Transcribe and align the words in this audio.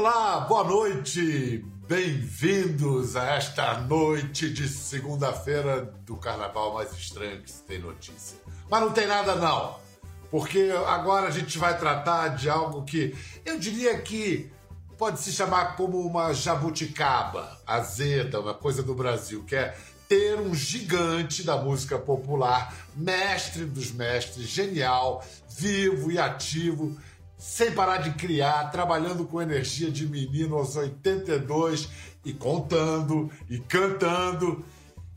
Olá, 0.00 0.40
boa 0.40 0.64
noite! 0.64 1.62
Bem-vindos 1.86 3.16
a 3.16 3.34
esta 3.34 3.82
noite 3.82 4.48
de 4.50 4.66
segunda-feira 4.66 5.92
do 6.06 6.16
carnaval 6.16 6.72
mais 6.72 6.90
estranho 6.94 7.42
que 7.42 7.50
se 7.50 7.62
tem 7.64 7.78
notícia. 7.78 8.38
Mas 8.70 8.80
não 8.80 8.92
tem 8.92 9.06
nada, 9.06 9.34
não, 9.34 9.76
porque 10.30 10.72
agora 10.86 11.28
a 11.28 11.30
gente 11.30 11.58
vai 11.58 11.78
tratar 11.78 12.28
de 12.28 12.48
algo 12.48 12.82
que 12.82 13.14
eu 13.44 13.58
diria 13.58 14.00
que 14.00 14.50
pode 14.96 15.20
se 15.20 15.32
chamar 15.32 15.76
como 15.76 16.00
uma 16.00 16.32
jabuticaba 16.32 17.60
azeda, 17.66 18.40
uma 18.40 18.54
coisa 18.54 18.82
do 18.82 18.94
Brasil, 18.94 19.44
que 19.44 19.54
é 19.54 19.76
ter 20.08 20.40
um 20.40 20.54
gigante 20.54 21.42
da 21.42 21.58
música 21.58 21.98
popular, 21.98 22.74
mestre 22.96 23.66
dos 23.66 23.92
mestres, 23.92 24.48
genial, 24.48 25.22
vivo 25.46 26.10
e 26.10 26.18
ativo 26.18 26.96
sem 27.40 27.72
parar 27.72 27.96
de 27.96 28.12
criar, 28.12 28.70
trabalhando 28.70 29.24
com 29.24 29.40
energia 29.40 29.90
de 29.90 30.06
menino 30.06 30.56
aos 30.56 30.76
82 30.76 31.88
e 32.22 32.34
contando 32.34 33.30
e 33.48 33.58
cantando. 33.58 34.62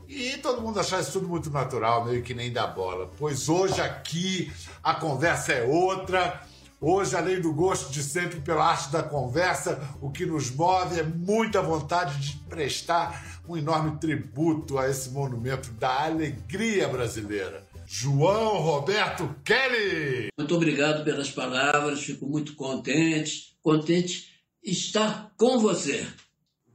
E 0.08 0.38
todo 0.38 0.62
mundo 0.62 0.80
achar 0.80 1.00
isso 1.00 1.12
tudo 1.12 1.28
muito 1.28 1.50
natural, 1.50 2.06
meio 2.06 2.22
que 2.22 2.32
nem 2.32 2.50
dá 2.50 2.66
bola. 2.66 3.10
Pois 3.18 3.50
hoje 3.50 3.78
aqui 3.78 4.50
a 4.82 4.94
conversa 4.94 5.52
é 5.52 5.64
outra. 5.64 6.40
Hoje, 6.80 7.14
além 7.14 7.40
do 7.40 7.52
gosto 7.52 7.92
de 7.92 8.02
sempre 8.02 8.40
pela 8.40 8.70
arte 8.70 8.90
da 8.90 9.02
conversa, 9.02 9.80
o 10.00 10.10
que 10.10 10.24
nos 10.24 10.50
move 10.50 10.98
é 10.98 11.02
muita 11.02 11.60
vontade 11.60 12.18
de 12.20 12.36
prestar 12.48 13.40
um 13.46 13.56
enorme 13.56 13.98
tributo 13.98 14.78
a 14.78 14.88
esse 14.88 15.10
monumento 15.10 15.70
da 15.72 16.04
alegria 16.04 16.88
brasileira. 16.88 17.66
João 17.96 18.58
Roberto 18.58 19.36
Kelly. 19.44 20.26
Muito 20.36 20.56
obrigado 20.56 21.04
pelas 21.04 21.30
palavras, 21.30 22.02
fico 22.02 22.26
muito 22.26 22.56
contente, 22.56 23.56
contente 23.62 24.30
estar 24.64 25.32
com 25.36 25.60
você. 25.60 26.04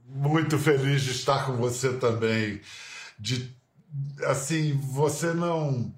Muito 0.06 0.58
feliz 0.58 1.02
de 1.02 1.10
estar 1.10 1.44
com 1.44 1.58
você 1.58 1.92
também. 1.92 2.62
De 3.18 3.54
assim, 4.24 4.80
você 4.82 5.34
não 5.34 5.94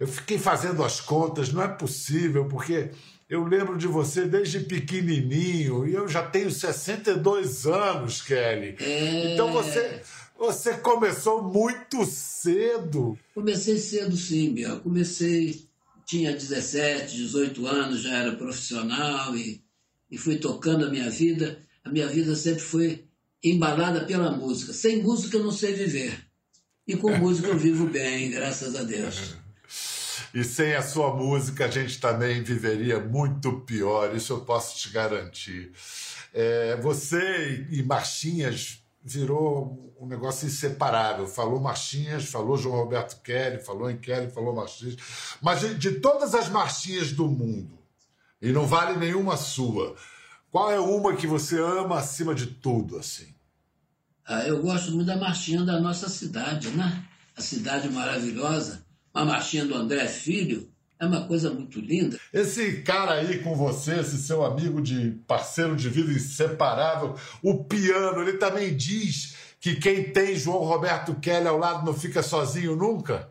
eu 0.00 0.08
fiquei 0.08 0.38
fazendo 0.38 0.82
as 0.82 1.02
contas, 1.02 1.52
não 1.52 1.62
é 1.62 1.68
possível, 1.68 2.46
porque 2.46 2.92
eu 3.28 3.44
lembro 3.44 3.76
de 3.76 3.86
você 3.86 4.24
desde 4.24 4.60
pequenininho 4.60 5.86
e 5.86 5.92
eu 5.92 6.08
já 6.08 6.22
tenho 6.22 6.50
62 6.50 7.66
anos, 7.66 8.22
Kelly. 8.22 8.76
É... 8.80 9.34
Então 9.34 9.52
você 9.52 10.00
você 10.42 10.74
começou 10.74 11.40
muito 11.40 12.04
cedo. 12.04 13.16
Comecei 13.32 13.78
cedo, 13.78 14.16
sim, 14.16 14.52
Biel. 14.52 14.80
Comecei, 14.80 15.64
tinha 16.04 16.32
17, 16.32 17.16
18 17.16 17.64
anos, 17.64 18.02
já 18.02 18.16
era 18.16 18.34
profissional 18.34 19.36
e, 19.36 19.62
e 20.10 20.18
fui 20.18 20.38
tocando 20.38 20.84
a 20.84 20.90
minha 20.90 21.08
vida. 21.08 21.60
A 21.84 21.90
minha 21.90 22.08
vida 22.08 22.34
sempre 22.34 22.60
foi 22.60 23.04
embalada 23.40 24.04
pela 24.04 24.32
música. 24.32 24.72
Sem 24.72 25.00
música 25.00 25.36
eu 25.36 25.44
não 25.44 25.52
sei 25.52 25.74
viver. 25.74 26.18
E 26.88 26.96
com 26.96 27.16
música 27.16 27.46
eu 27.46 27.56
vivo 27.56 27.86
bem, 27.86 28.32
graças 28.32 28.74
a 28.74 28.82
Deus. 28.82 29.36
E 30.34 30.42
sem 30.42 30.74
a 30.74 30.82
sua 30.82 31.14
música 31.14 31.66
a 31.66 31.70
gente 31.70 32.00
também 32.00 32.42
viveria 32.42 32.98
muito 32.98 33.60
pior, 33.60 34.12
isso 34.16 34.32
eu 34.32 34.40
posso 34.40 34.76
te 34.76 34.92
garantir. 34.92 35.70
É, 36.34 36.76
você 36.82 37.64
e 37.70 37.80
Marchinhas 37.84 38.81
virou 39.04 39.94
um 40.00 40.06
negócio 40.06 40.46
inseparável. 40.46 41.26
Falou 41.26 41.60
Marchinhas, 41.60 42.26
falou 42.26 42.56
João 42.56 42.76
Roberto 42.76 43.22
Kelly, 43.22 43.58
falou 43.58 43.90
em 43.90 43.98
Kelly, 43.98 44.30
falou 44.30 44.54
Marchinhas. 44.54 44.96
Mas 45.40 45.78
de, 45.78 45.92
todas 46.00 46.34
as 46.34 46.48
marchinhas 46.48 47.12
do 47.12 47.28
mundo, 47.28 47.78
e 48.40 48.50
não 48.50 48.66
vale 48.66 48.98
nenhuma 48.98 49.36
sua, 49.36 49.94
qual 50.50 50.70
é 50.70 50.80
uma 50.80 51.16
que 51.16 51.26
você 51.26 51.60
ama 51.60 51.98
acima 51.98 52.34
de 52.34 52.46
tudo, 52.46 52.98
assim? 52.98 53.34
Ah, 54.24 54.46
eu 54.46 54.62
gosto 54.62 54.92
muito 54.92 55.06
da 55.06 55.16
marchinha 55.16 55.62
da 55.62 55.80
nossa 55.80 56.08
cidade, 56.08 56.68
né? 56.70 57.04
A 57.36 57.40
cidade 57.40 57.88
maravilhosa. 57.88 58.84
Uma 59.14 59.24
marchinha 59.24 59.64
do 59.64 59.74
André 59.74 60.06
Filho, 60.06 60.71
é 61.02 61.06
uma 61.06 61.26
coisa 61.26 61.52
muito 61.52 61.80
linda. 61.80 62.16
Esse 62.32 62.80
cara 62.82 63.14
aí 63.14 63.40
com 63.40 63.56
você, 63.56 63.98
esse 63.98 64.18
seu 64.18 64.44
amigo 64.44 64.80
de 64.80 65.18
parceiro 65.26 65.74
de 65.74 65.88
vida 65.88 66.12
inseparável, 66.12 67.16
o 67.42 67.64
piano, 67.64 68.22
ele 68.22 68.34
também 68.34 68.76
diz 68.76 69.34
que 69.60 69.74
quem 69.74 70.12
tem 70.12 70.36
João 70.36 70.62
Roberto 70.62 71.16
Kelly 71.16 71.48
ao 71.48 71.58
lado 71.58 71.84
não 71.84 71.92
fica 71.92 72.22
sozinho 72.22 72.76
nunca? 72.76 73.28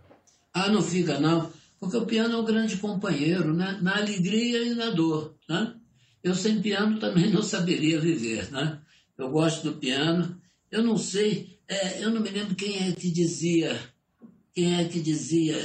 Ah, 0.53 0.67
não 0.67 0.81
fica 0.81 1.17
não, 1.17 1.49
porque 1.79 1.95
o 1.95 2.05
piano 2.05 2.33
é 2.33 2.37
um 2.37 2.43
grande 2.43 2.75
companheiro, 2.75 3.53
né? 3.53 3.79
Na 3.81 3.95
alegria 3.95 4.63
e 4.63 4.75
na 4.75 4.89
dor, 4.89 5.33
né? 5.47 5.73
Eu 6.21 6.35
sem 6.35 6.61
piano 6.61 6.99
também 6.99 7.31
não 7.31 7.41
saberia 7.41 8.01
viver, 8.01 8.51
né? 8.51 8.79
Eu 9.17 9.29
gosto 9.29 9.63
do 9.63 9.77
piano. 9.77 10.37
Eu 10.69 10.83
não 10.83 10.97
sei, 10.97 11.57
é, 11.69 12.03
eu 12.03 12.09
não 12.09 12.19
me 12.19 12.29
lembro 12.29 12.53
quem 12.53 12.89
é 12.89 12.91
que 12.91 13.09
dizia 13.09 13.79
quem 14.53 14.79
é 14.79 14.85
que 14.85 14.99
dizia, 14.99 15.55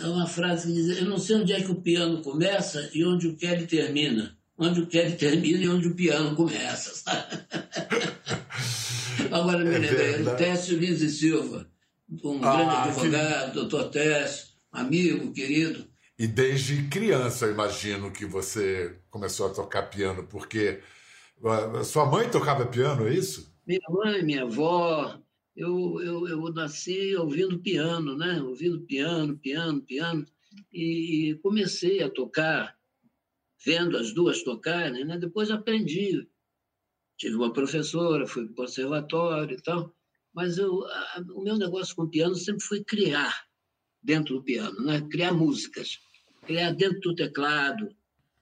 é 0.00 0.06
uma 0.06 0.26
frase 0.26 0.66
que 0.66 0.72
dizia, 0.72 1.02
eu 1.02 1.08
não 1.08 1.18
sei 1.18 1.36
onde 1.36 1.52
é 1.52 1.60
que 1.60 1.70
o 1.70 1.80
piano 1.80 2.22
começa 2.22 2.90
e 2.94 3.04
onde 3.04 3.28
o 3.28 3.36
Kelly 3.36 3.66
termina. 3.66 4.36
Onde 4.56 4.80
o 4.80 4.86
Kelly 4.86 5.16
termina 5.16 5.58
e 5.58 5.68
onde 5.68 5.88
o 5.88 5.94
piano 5.94 6.34
começa, 6.34 6.94
sabe? 6.94 7.38
Agora 9.30 9.58
me 9.64 9.74
é 9.74 9.78
lembrei, 9.78 10.24
Técio 10.36 10.78
Lins 10.78 11.00
e 11.02 11.10
Silva, 11.10 11.66
um 12.24 12.42
ah, 12.42 12.56
grande 12.56 12.74
advogado, 12.88 13.48
que... 13.48 13.54
doutor 13.54 13.90
Técio, 13.90 14.48
amigo, 14.72 15.32
querido. 15.32 15.86
E 16.18 16.26
desde 16.26 16.88
criança, 16.88 17.46
eu 17.46 17.52
imagino 17.52 18.10
que 18.10 18.26
você 18.26 18.98
começou 19.08 19.46
a 19.46 19.54
tocar 19.54 19.82
piano, 19.84 20.26
porque 20.26 20.80
sua 21.84 22.04
mãe 22.06 22.28
tocava 22.28 22.66
piano, 22.66 23.08
é 23.08 23.14
isso? 23.14 23.50
Minha 23.66 23.80
mãe, 23.88 24.22
minha 24.22 24.42
avó, 24.42 25.18
eu, 25.60 26.00
eu, 26.00 26.26
eu 26.26 26.52
nasci 26.54 27.14
ouvindo 27.16 27.58
piano, 27.58 28.16
né? 28.16 28.40
Ouvindo 28.40 28.80
piano, 28.80 29.36
piano, 29.36 29.82
piano, 29.82 30.26
e 30.72 31.38
comecei 31.42 32.02
a 32.02 32.08
tocar, 32.08 32.74
vendo 33.62 33.98
as 33.98 34.14
duas 34.14 34.42
tocarem, 34.42 35.04
né? 35.04 35.18
Depois 35.18 35.50
aprendi. 35.50 36.26
Tive 37.18 37.34
uma 37.36 37.52
professora, 37.52 38.26
fui 38.26 38.46
para 38.46 38.52
o 38.52 38.56
conservatório 38.56 39.58
e 39.58 39.60
tal, 39.60 39.94
mas 40.32 40.56
eu, 40.56 40.82
a, 40.86 41.22
o 41.34 41.42
meu 41.42 41.58
negócio 41.58 41.94
com 41.94 42.08
piano 42.08 42.34
sempre 42.36 42.64
foi 42.64 42.82
criar 42.82 43.44
dentro 44.02 44.36
do 44.36 44.42
piano, 44.42 44.82
né? 44.82 45.06
Criar 45.10 45.34
músicas, 45.34 45.98
criar 46.46 46.72
dentro 46.72 47.00
do 47.00 47.14
teclado, 47.14 47.94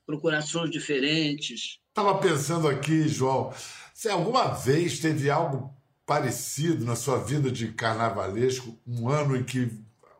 procurar 0.06 0.42
sons 0.42 0.70
diferentes. 0.70 1.80
Estava 1.88 2.16
pensando 2.20 2.68
aqui, 2.68 3.08
João, 3.08 3.52
se 3.92 4.08
alguma 4.08 4.54
vez 4.54 5.00
teve 5.00 5.28
algo 5.28 5.76
parecido 6.08 6.86
na 6.86 6.96
sua 6.96 7.18
vida 7.18 7.50
de 7.50 7.70
carnavalesco, 7.70 8.74
um 8.86 9.10
ano 9.10 9.36
em 9.36 9.44
que 9.44 9.70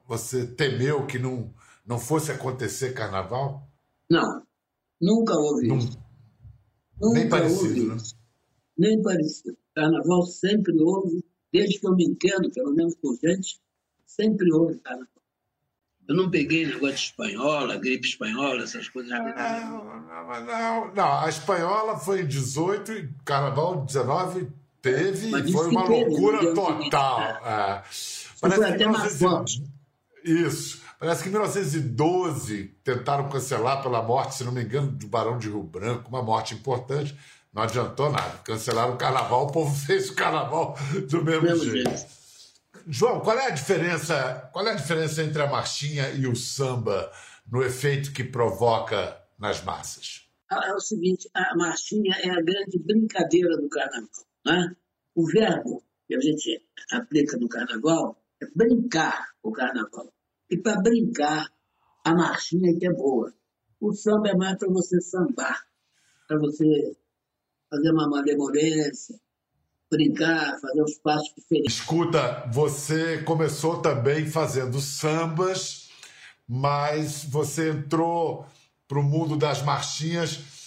você 0.06 0.46
temeu 0.46 1.06
que 1.06 1.18
não, 1.18 1.50
não 1.86 1.98
fosse 1.98 2.30
acontecer 2.30 2.92
carnaval? 2.92 3.66
Não, 4.10 4.42
nunca 5.00 5.32
houve 5.32 5.66
não, 5.66 5.78
isso. 5.78 5.98
Nunca 7.00 7.18
nem 7.18 7.28
parecido, 7.30 7.94
né? 7.94 7.96
Nem 8.76 9.02
parecido. 9.02 9.56
Carnaval 9.74 10.24
sempre 10.24 10.78
houve, 10.78 11.24
desde 11.50 11.80
que 11.80 11.86
eu 11.86 11.94
me 11.94 12.04
entendo, 12.04 12.50
pelo 12.50 12.74
menos 12.74 12.94
por 12.96 13.16
gente, 13.16 13.58
sempre 14.04 14.52
houve 14.52 14.78
carnaval. 14.80 15.08
Eu 16.06 16.14
não 16.14 16.30
peguei 16.30 16.66
negócio 16.66 16.96
de 16.96 17.02
espanhola, 17.02 17.78
gripe 17.78 18.06
espanhola, 18.06 18.62
essas 18.62 18.90
coisas. 18.90 19.10
Não, 19.10 19.24
não, 19.24 20.44
não, 20.44 20.94
não, 20.94 21.18
a 21.18 21.30
espanhola 21.30 21.98
foi 21.98 22.20
em 22.20 22.26
18 22.26 22.92
e 22.92 23.08
carnaval 23.24 23.86
19 23.86 24.52
Teve, 24.80 25.30
Mas 25.30 25.50
foi 25.50 25.68
uma 25.68 25.84
loucura 25.84 26.54
total. 26.54 27.20
É. 27.20 27.82
Parece 28.40 28.72
que 28.72 28.78
19... 28.78 29.78
Isso. 30.24 30.82
Parece 30.98 31.22
que 31.22 31.28
em 31.28 31.32
1912 31.32 32.64
tentaram 32.82 33.28
cancelar 33.28 33.82
pela 33.82 34.02
morte, 34.02 34.34
se 34.34 34.44
não 34.44 34.52
me 34.52 34.62
engano, 34.62 34.90
do 34.90 35.06
Barão 35.06 35.38
de 35.38 35.48
Rio 35.48 35.62
Branco, 35.62 36.08
uma 36.08 36.22
morte 36.22 36.54
importante. 36.54 37.16
Não 37.52 37.62
adiantou 37.62 38.10
nada. 38.10 38.38
Cancelaram 38.44 38.94
o 38.94 38.96
carnaval, 38.96 39.46
o 39.46 39.52
povo 39.52 39.74
fez 39.86 40.10
o 40.10 40.14
carnaval 40.14 40.76
do 41.08 41.24
mesmo, 41.24 41.42
mesmo 41.42 41.64
jeito. 41.64 41.90
jeito. 41.90 42.18
João, 42.86 43.20
qual 43.20 43.38
é 43.38 43.46
a 43.46 43.50
diferença? 43.50 44.48
Qual 44.52 44.66
é 44.66 44.72
a 44.72 44.76
diferença 44.76 45.22
entre 45.22 45.42
a 45.42 45.46
marchinha 45.46 46.10
e 46.10 46.26
o 46.26 46.34
samba 46.34 47.10
no 47.46 47.62
efeito 47.62 48.12
que 48.12 48.24
provoca 48.24 49.16
nas 49.38 49.62
massas? 49.62 50.26
É 50.50 50.72
o 50.72 50.80
seguinte, 50.80 51.28
a 51.34 51.54
marchinha 51.56 52.14
é 52.22 52.30
a 52.30 52.42
grande 52.42 52.78
brincadeira 52.78 53.56
do 53.56 53.68
carnaval. 53.68 54.08
Né? 54.44 54.76
O 55.14 55.26
verbo 55.26 55.82
que 56.06 56.14
a 56.14 56.20
gente 56.20 56.62
aplica 56.90 57.36
no 57.36 57.48
carnaval 57.48 58.22
é 58.40 58.46
brincar 58.54 59.28
o 59.42 59.52
carnaval. 59.52 60.12
E 60.50 60.56
para 60.56 60.80
brincar, 60.80 61.52
a 62.04 62.14
marchinha 62.14 62.76
que 62.78 62.86
é 62.86 62.92
boa. 62.92 63.32
O 63.80 63.92
samba 63.92 64.28
é 64.28 64.34
mais 64.34 64.58
para 64.58 64.68
você 64.68 65.00
sambar, 65.00 65.66
para 66.26 66.38
você 66.38 66.96
fazer 67.70 67.90
uma 67.92 68.08
malemolência, 68.08 69.20
brincar, 69.90 70.58
fazer 70.60 70.82
os 70.82 70.98
passos 70.98 71.34
diferentes. 71.36 71.74
Escuta, 71.74 72.48
você 72.52 73.22
começou 73.22 73.80
também 73.80 74.26
fazendo 74.26 74.80
sambas, 74.80 75.90
mas 76.48 77.24
você 77.24 77.70
entrou 77.70 78.46
para 78.86 78.98
o 78.98 79.02
mundo 79.02 79.36
das 79.36 79.62
marchinhas 79.62 80.57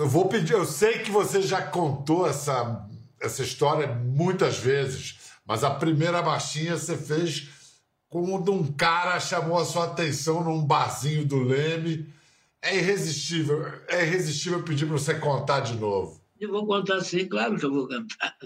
Eu 0.00 0.08
vou 0.08 0.30
pedir, 0.30 0.54
eu 0.54 0.64
sei 0.64 1.00
que 1.00 1.10
você 1.10 1.42
já 1.42 1.60
contou 1.60 2.26
essa, 2.26 2.88
essa 3.20 3.42
história 3.42 3.86
muitas 3.86 4.56
vezes, 4.56 5.18
mas 5.46 5.62
a 5.62 5.74
primeira 5.74 6.22
marchinha 6.22 6.74
você 6.74 6.96
fez 6.96 7.50
quando 8.08 8.50
um 8.50 8.72
cara 8.72 9.20
chamou 9.20 9.58
a 9.58 9.64
sua 9.66 9.84
atenção 9.84 10.42
num 10.42 10.64
barzinho 10.64 11.26
do 11.26 11.42
Leme. 11.42 12.10
É 12.62 12.78
irresistível, 12.78 13.62
é 13.88 14.02
irresistível 14.06 14.62
pedir 14.62 14.86
para 14.86 14.96
você 14.96 15.12
contar 15.16 15.60
de 15.60 15.74
novo. 15.74 16.18
Eu 16.40 16.50
vou 16.50 16.66
contar 16.66 17.02
sim, 17.02 17.28
claro 17.28 17.58
que 17.58 17.66
eu 17.66 17.70
vou 17.70 17.86
cantar. 17.86 18.38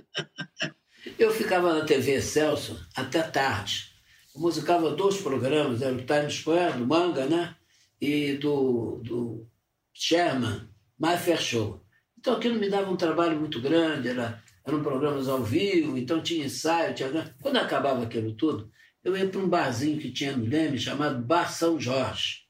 Eu 1.17 1.31
ficava 1.31 1.73
na 1.73 1.85
TV 1.85 2.21
Celso 2.21 2.85
até 2.97 3.23
tarde. 3.23 3.93
Eu 4.35 4.41
musicava 4.41 4.91
dois 4.91 5.19
programas, 5.19 5.83
era 5.83 5.95
o 5.95 6.05
Times 6.05 6.35
Square, 6.35 6.79
do 6.79 6.85
Manga, 6.85 7.27
né? 7.27 7.55
E 8.01 8.33
do, 8.39 9.01
do 9.05 9.47
Sherman, 9.93 10.74
Fair 11.19 11.41
Show. 11.41 11.85
Então 12.19 12.37
aquilo 12.37 12.59
me 12.59 12.71
dava 12.71 12.91
um 12.91 12.97
trabalho 12.97 13.39
muito 13.39 13.61
grande, 13.61 14.09
era, 14.09 14.43
eram 14.65 14.83
programas 14.83 15.29
ao 15.29 15.43
vivo, 15.43 15.99
então 15.99 16.23
tinha 16.23 16.47
ensaio, 16.47 16.95
tinha... 16.95 17.35
Quando 17.43 17.57
acabava 17.57 18.03
aquilo 18.03 18.35
tudo, 18.35 18.71
eu 19.03 19.17
ia 19.17 19.29
para 19.29 19.41
um 19.41 19.49
barzinho 19.49 20.01
que 20.01 20.11
tinha 20.11 20.37
no 20.37 20.47
Leme, 20.47 20.79
chamado 20.79 21.23
Bar 21.23 21.53
São 21.53 21.79
Jorge. 21.79 22.45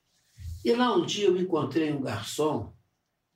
E 0.64 0.73
lá 0.73 0.96
um 0.96 1.05
dia 1.05 1.26
eu 1.26 1.37
encontrei 1.37 1.93
um 1.93 2.00
garçom, 2.00 2.73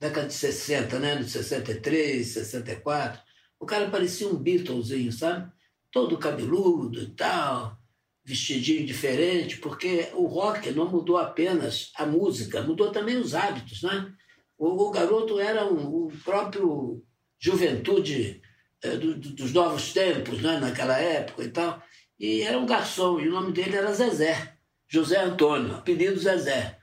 década 0.01 0.29
de 0.29 0.35
60, 0.35 0.99
né? 0.99 1.17
De 1.17 1.29
63, 1.29 2.27
64. 2.27 3.21
O 3.59 3.67
cara 3.67 3.91
parecia 3.91 4.29
um 4.29 4.37
Beatlesinho, 4.37 5.13
sabe? 5.13 5.51
Todo 5.91 6.17
cabeludo 6.17 7.03
e 7.03 7.07
tal, 7.09 7.77
vestidinho 8.25 8.87
diferente, 8.87 9.57
porque 9.59 10.09
o 10.15 10.27
rock 10.27 10.71
não 10.71 10.89
mudou 10.89 11.19
apenas 11.19 11.91
a 11.97 12.07
música, 12.07 12.63
mudou 12.63 12.93
também 12.93 13.17
os 13.17 13.35
hábitos, 13.35 13.83
né? 13.83 14.13
O, 14.59 14.89
o 14.89 14.91
garoto 14.91 15.39
era 15.39 15.65
um, 15.65 16.07
o 16.07 16.13
próprio 16.25 17.03
juventude 17.39 18.43
é, 18.83 18.97
do, 18.97 19.15
do, 19.15 19.31
dos 19.31 19.53
novos 19.53 19.93
tempos, 19.93 20.43
né? 20.43 20.59
Naquela 20.59 20.99
época 20.99 21.45
e 21.45 21.51
tal. 21.51 21.83
E 22.19 22.43
era 22.43 22.59
um 22.59 22.67
garçom, 22.67 23.21
e 23.21 23.29
o 23.29 23.31
nome 23.31 23.53
dele 23.53 23.77
era 23.77 23.93
Zezé, 23.93 24.57
José 24.89 25.23
Antônio, 25.23 25.77
apelido 25.77 26.19
Zezé. 26.19 26.77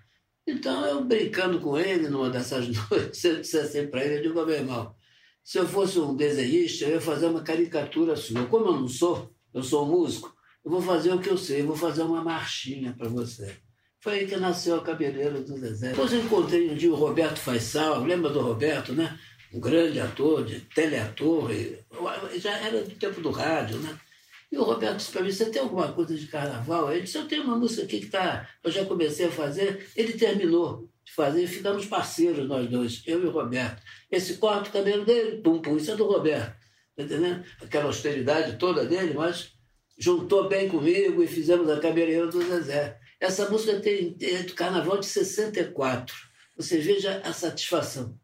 Então 0.48 0.86
eu 0.86 1.04
brincando 1.04 1.60
com 1.60 1.77
ele 1.77 2.07
numa 2.07 2.30
dessas 2.30 2.68
noites, 2.89 3.24
eu 3.24 3.42
disse 3.42 3.57
assim 3.57 3.88
para 3.88 4.06
ele, 4.06 4.18
eu 4.18 4.22
digo, 4.22 4.45
meu 4.45 4.56
irmão, 4.56 4.95
se 5.44 5.57
eu 5.57 5.68
fosse 5.68 6.00
um 6.00 6.16
desenhista, 6.16 6.86
eu 6.86 6.92
ia 6.92 7.01
fazer 7.01 7.27
uma 7.27 7.44
caricatura 7.44 8.16
sua. 8.16 8.45
Como 8.45 8.68
eu 8.68 8.74
não 8.74 8.88
sou, 8.88 9.36
eu 9.54 9.62
sou 9.62 9.86
um 9.86 9.92
músico, 9.92 10.33
eu 10.63 10.72
vou 10.72 10.81
fazer 10.81 11.13
o 11.13 11.19
que 11.19 11.30
eu 11.30 11.38
sei, 11.38 11.62
eu 11.62 11.68
vou 11.68 11.75
fazer 11.75 12.04
uma 12.04 12.24
marchinha 12.24 12.95
para 12.98 13.10
você. 13.10 13.57
Foi 14.06 14.19
aí 14.19 14.28
que 14.28 14.38
nasceu 14.38 14.75
a 14.75 14.84
cabeleira 14.84 15.42
do 15.42 15.57
Zezé. 15.57 15.90
Depois 15.90 16.13
eu 16.13 16.19
encontrei 16.19 16.69
um 16.69 16.75
dia 16.75 16.92
o 16.92 16.96
Roberto 16.96 17.40
Faisal, 17.40 18.04
lembra 18.04 18.30
do 18.30 18.40
Roberto, 18.40 18.94
né? 18.94 19.18
Um 19.52 19.60
grande 19.60 20.00
ator, 20.00 20.46
de 20.46 20.60
teleator, 20.60 21.50
já 22.36 22.56
era 22.56 22.84
do 22.84 22.92
tempo 22.92 23.19
do 23.19 23.31
rádio, 23.31 23.80
né? 23.80 24.00
E 24.52 24.60
o 24.60 24.63
Roberto 24.63 24.98
disse 24.98 25.12
para 25.12 25.24
mim, 25.24 25.31
você 25.31 25.50
tem 25.50 25.60
alguma 25.60 25.92
coisa 25.92 26.16
de 26.16 26.28
carnaval? 26.28 26.94
Ele 26.94 27.02
disse, 27.02 27.18
eu 27.18 27.28
tenho 27.28 27.46
uma 27.46 27.57
música 27.57 27.81
aqui 27.81 28.02
que 28.02 28.06
tá, 28.06 28.48
eu 28.63 28.69
já 28.69 28.86
comecei 28.86 29.25
a 29.25 29.31
fazer. 29.31 29.88
Ele 29.96 30.13
terminou 30.13 30.88
de 31.04 31.12
fazer 31.12 31.42
e 31.42 31.48
ficamos 31.48 31.88
parceiros 31.88 32.48
nós 32.48 32.69
dois, 32.69 33.01
eu 33.08 33.24
e 33.24 33.25
o 33.25 33.31
Roberto. 33.31 33.81
Esse 34.12 34.36
corte 34.36 34.69
cabelo 34.69 35.04
dele, 35.04 35.42
pum, 35.42 35.60
pum, 35.60 35.78
isso 35.78 35.90
é 35.90 35.96
do 35.96 36.06
Roberto. 36.06 36.56
Tá 36.96 37.01
entendendo? 37.01 37.44
Aquela 37.60 37.86
austeridade 37.86 38.56
toda 38.58 38.86
dele, 38.86 39.16
mas 39.16 39.54
juntou 39.98 40.48
bem 40.48 40.69
comigo 40.69 41.24
e 41.24 41.28
fizemos 41.28 41.68
a 41.72 41.80
cabeleira 41.80 42.28
do 42.28 42.40
Zezé. 42.40 43.00
Essa 43.25 43.50
música 43.50 43.80
tem, 43.80 44.16
é 44.22 44.44
do 44.44 44.54
carnaval 44.54 45.00
de 45.00 45.06
64. 45.06 46.16
Você 46.57 46.77
veja 46.80 47.22
a 47.24 47.33
satisfação. 47.33 48.18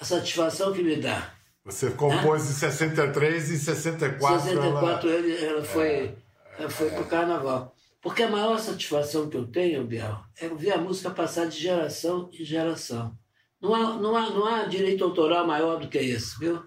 A 0.00 0.04
satisfação 0.04 0.72
que 0.72 0.82
me 0.82 0.96
dá 0.96 1.34
você 1.64 1.90
compôs 1.92 2.50
em 2.50 2.54
63 2.54 3.50
e 3.50 3.54
em 3.54 3.58
64. 3.58 4.40
64 4.40 5.08
ela, 5.08 5.18
ele, 5.18 5.44
ela 5.44 5.64
foi, 5.64 6.16
é, 6.58 6.68
foi 6.68 6.90
para 6.90 7.00
o 7.00 7.06
carnaval. 7.06 7.74
Porque 8.00 8.24
a 8.24 8.28
maior 8.28 8.58
satisfação 8.58 9.28
que 9.28 9.36
eu 9.36 9.46
tenho, 9.46 9.86
Biel, 9.86 10.18
é 10.40 10.48
ver 10.48 10.72
a 10.72 10.78
música 10.78 11.10
passar 11.10 11.46
de 11.46 11.56
geração 11.56 12.28
em 12.32 12.44
geração. 12.44 13.16
Não 13.60 13.72
há, 13.74 13.96
não 13.96 14.16
há, 14.16 14.30
não 14.30 14.44
há 14.44 14.64
direito 14.64 15.04
autoral 15.04 15.46
maior 15.46 15.78
do 15.78 15.88
que 15.88 15.98
esse, 15.98 16.36
viu? 16.36 16.60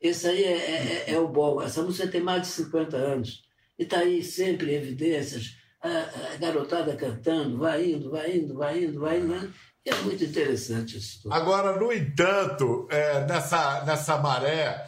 Esse 0.00 0.28
aí 0.28 0.42
é, 0.42 0.56
é, 0.56 1.04
é, 1.08 1.12
é 1.12 1.18
o 1.18 1.28
bom. 1.28 1.60
Essa 1.60 1.82
música 1.82 2.08
tem 2.08 2.22
mais 2.22 2.42
de 2.42 2.48
50 2.48 2.96
anos. 2.96 3.42
E 3.78 3.82
está 3.82 3.98
aí 3.98 4.22
sempre 4.22 4.72
em 4.72 4.76
evidências. 4.76 5.57
A, 5.82 5.88
a, 5.88 6.36
garotada 6.38 6.96
cantando, 6.96 7.58
vai 7.58 7.92
indo, 7.92 8.10
vai 8.10 8.36
indo, 8.36 8.54
vai 8.54 8.84
indo, 8.84 9.00
vai 9.00 9.18
indo. 9.18 9.28
Né? 9.28 9.50
É 9.84 9.94
muito 10.02 10.24
interessante 10.24 10.98
isso. 10.98 11.22
Tudo. 11.22 11.32
Agora, 11.32 11.78
no 11.78 11.92
entanto, 11.92 12.86
é, 12.90 13.24
nessa, 13.26 13.84
nessa 13.84 14.18
maré, 14.18 14.86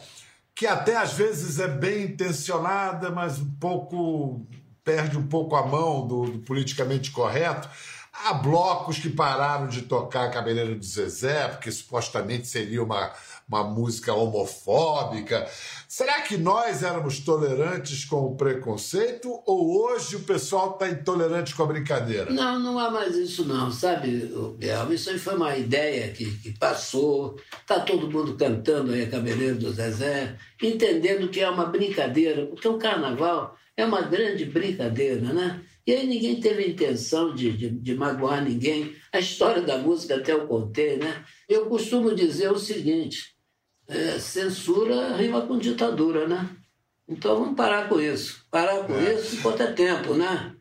que 0.53 0.67
até 0.67 0.97
às 0.97 1.13
vezes 1.13 1.59
é 1.59 1.67
bem 1.67 2.03
intencionada, 2.03 3.09
mas 3.09 3.39
um 3.39 3.51
pouco 3.59 4.45
perde 4.83 5.17
um 5.17 5.27
pouco 5.27 5.55
a 5.55 5.65
mão 5.65 6.07
do, 6.07 6.25
do 6.25 6.39
politicamente 6.39 7.11
correto, 7.11 7.69
há 8.13 8.33
blocos 8.33 8.99
que 8.99 9.09
pararam 9.09 9.67
de 9.67 9.83
tocar 9.83 10.31
Cabeleira 10.31 10.75
do 10.75 10.85
Zezé, 10.85 11.47
porque 11.47 11.71
supostamente 11.71 12.47
seria 12.47 12.83
uma 12.83 13.11
uma 13.51 13.65
música 13.65 14.13
homofóbica. 14.13 15.45
Será 15.85 16.21
que 16.21 16.37
nós 16.37 16.81
éramos 16.83 17.19
tolerantes 17.19 18.05
com 18.05 18.25
o 18.25 18.35
preconceito 18.37 19.29
ou 19.45 19.83
hoje 19.83 20.15
o 20.15 20.21
pessoal 20.21 20.71
está 20.71 20.87
intolerante 20.87 21.53
com 21.53 21.63
a 21.63 21.65
brincadeira? 21.65 22.31
Não, 22.31 22.57
não 22.57 22.79
há 22.79 22.89
mais 22.89 23.13
isso 23.13 23.43
não, 23.43 23.69
sabe, 23.69 24.31
Biel? 24.57 24.93
Isso 24.93 25.09
aí 25.09 25.19
foi 25.19 25.35
uma 25.35 25.57
ideia 25.57 26.13
que, 26.13 26.31
que 26.37 26.57
passou, 26.57 27.37
está 27.59 27.81
todo 27.81 28.09
mundo 28.09 28.37
cantando 28.37 28.93
aí 28.93 29.03
a 29.03 29.09
Cabeleira 29.09 29.55
do 29.55 29.71
Zezé, 29.71 30.37
entendendo 30.61 31.27
que 31.27 31.41
é 31.41 31.49
uma 31.49 31.65
brincadeira, 31.65 32.45
porque 32.45 32.67
o 32.69 32.77
carnaval 32.77 33.57
é 33.75 33.83
uma 33.85 34.01
grande 34.01 34.45
brincadeira, 34.45 35.33
né? 35.33 35.61
E 35.91 35.93
aí 35.93 36.07
ninguém 36.07 36.39
teve 36.39 36.69
intenção 36.69 37.35
de, 37.35 37.51
de, 37.51 37.69
de, 37.69 37.95
magoar 37.95 38.41
ninguém. 38.41 38.95
A 39.11 39.19
história 39.19 39.61
da 39.61 39.77
música 39.77 40.15
até 40.15 40.31
eu 40.31 40.47
contei, 40.47 40.95
né? 40.95 41.25
Eu 41.49 41.65
costumo 41.65 42.15
dizer 42.15 42.49
o 42.49 42.57
seguinte: 42.57 43.35
é, 43.89 44.17
censura 44.17 45.17
rima 45.17 45.41
com 45.41 45.57
ditadura, 45.57 46.29
né? 46.29 46.49
Então 47.09 47.37
vamos 47.37 47.57
parar 47.57 47.89
com 47.89 47.99
isso. 47.99 48.45
Parar 48.49 48.87
com 48.87 48.93
é. 48.93 49.15
isso 49.15 49.35
enquanto 49.35 49.63
é 49.63 49.73
tempo, 49.73 50.13
né? 50.13 50.55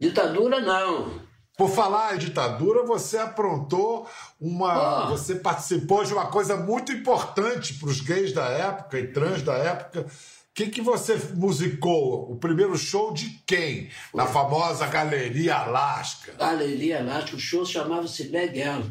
Ditadura 0.00 0.58
não. 0.58 1.20
Por 1.56 1.70
falar 1.70 2.16
em 2.16 2.18
ditadura, 2.18 2.82
você 2.82 3.18
aprontou 3.18 4.08
uma. 4.40 5.04
Oh. 5.04 5.10
Você 5.10 5.36
participou 5.36 6.02
de 6.02 6.12
uma 6.12 6.26
coisa 6.26 6.56
muito 6.56 6.90
importante 6.90 7.74
para 7.74 7.88
os 7.88 8.00
gays 8.00 8.32
da 8.32 8.46
época 8.46 8.98
e 8.98 9.12
trans 9.12 9.42
da 9.42 9.54
época. 9.54 10.06
O 10.50 10.54
que, 10.54 10.68
que 10.68 10.82
você 10.82 11.16
musicou? 11.34 12.30
O 12.30 12.36
primeiro 12.36 12.76
show 12.76 13.14
de 13.14 13.40
quem? 13.46 13.88
Na 14.12 14.26
famosa 14.26 14.86
Galeria 14.88 15.54
Alaska. 15.54 16.32
Galeria 16.32 16.98
Alaska, 16.98 17.36
o 17.36 17.40
show 17.40 17.64
chamava-se 17.64 18.24
Leguel. 18.24 18.82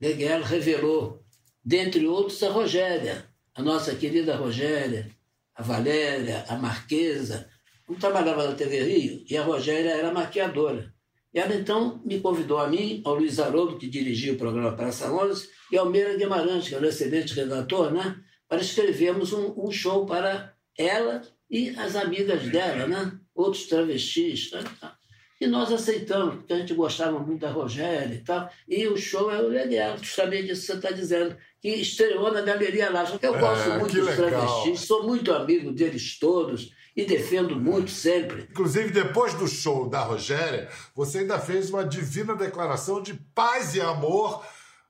Leguel 0.00 0.42
revelou 0.42 1.22
dentre 1.64 2.06
outros 2.06 2.42
a 2.42 2.50
Rogéria, 2.50 3.26
a 3.54 3.62
nossa 3.62 3.94
querida 3.94 4.34
Rogéria, 4.34 5.10
a 5.54 5.62
Valéria, 5.62 6.44
a 6.48 6.56
Marquesa. 6.56 7.48
Eu 7.88 7.96
trabalhava 7.96 8.48
na 8.48 8.54
TV 8.54 8.82
Rio 8.82 9.24
e 9.28 9.36
a 9.36 9.44
Rogéria 9.44 9.90
era 9.90 10.10
maquiadora. 10.10 10.92
E 11.34 11.38
ela 11.38 11.54
então 11.54 12.00
me 12.04 12.18
convidou 12.20 12.58
a 12.58 12.66
mim, 12.66 13.02
ao 13.04 13.14
Luiz 13.14 13.38
Haroldo, 13.38 13.76
que 13.76 13.88
dirigia 13.88 14.32
o 14.32 14.38
programa 14.38 14.72
Praça 14.72 15.12
11, 15.12 15.48
e 15.70 15.76
ao 15.76 15.90
Meira 15.90 16.16
Guimarães, 16.16 16.66
que 16.66 16.74
era 16.74 16.84
um 16.84 16.88
excelente 16.88 17.34
redator, 17.34 17.92
né? 17.92 18.16
para 18.48 18.62
escrevermos 18.62 19.32
um, 19.32 19.52
um 19.58 19.70
show 19.70 20.06
para 20.06 20.54
ela 20.78 21.22
e 21.50 21.70
as 21.70 21.96
amigas 21.96 22.48
dela, 22.48 22.86
né? 22.86 23.12
outros 23.34 23.66
travestis. 23.66 24.50
Tá? 24.50 24.96
E 25.40 25.46
nós 25.46 25.72
aceitamos, 25.72 26.36
porque 26.36 26.52
a 26.52 26.58
gente 26.58 26.74
gostava 26.74 27.18
muito 27.18 27.40
da 27.40 27.50
Rogéria 27.50 28.14
e 28.14 28.18
tal. 28.18 28.50
E 28.66 28.86
o 28.86 28.96
show 28.96 29.30
é 29.30 29.40
o 29.40 29.48
legal, 29.48 29.96
justamente 29.98 30.46
disso 30.46 30.62
que 30.62 30.66
você 30.66 30.74
está 30.74 30.90
dizendo, 30.90 31.36
que 31.60 31.68
estreou 31.68 32.32
na 32.32 32.40
Galeria 32.40 32.90
Laje. 32.90 33.18
Eu 33.22 33.38
gosto 33.38 33.70
é, 33.70 33.78
muito 33.78 33.94
dos 33.94 34.16
travestis, 34.16 34.80
sou 34.80 35.04
muito 35.04 35.32
amigo 35.32 35.72
deles 35.72 36.18
todos 36.18 36.72
e 36.96 37.04
defendo 37.04 37.54
muito 37.54 37.90
sempre. 37.92 38.48
Inclusive, 38.50 38.90
depois 38.90 39.32
do 39.34 39.46
show 39.46 39.88
da 39.88 40.02
Rogéria, 40.02 40.68
você 40.94 41.18
ainda 41.18 41.38
fez 41.38 41.70
uma 41.70 41.84
divina 41.84 42.34
declaração 42.34 43.00
de 43.00 43.14
paz 43.32 43.76
e 43.76 43.80
amor, 43.80 44.44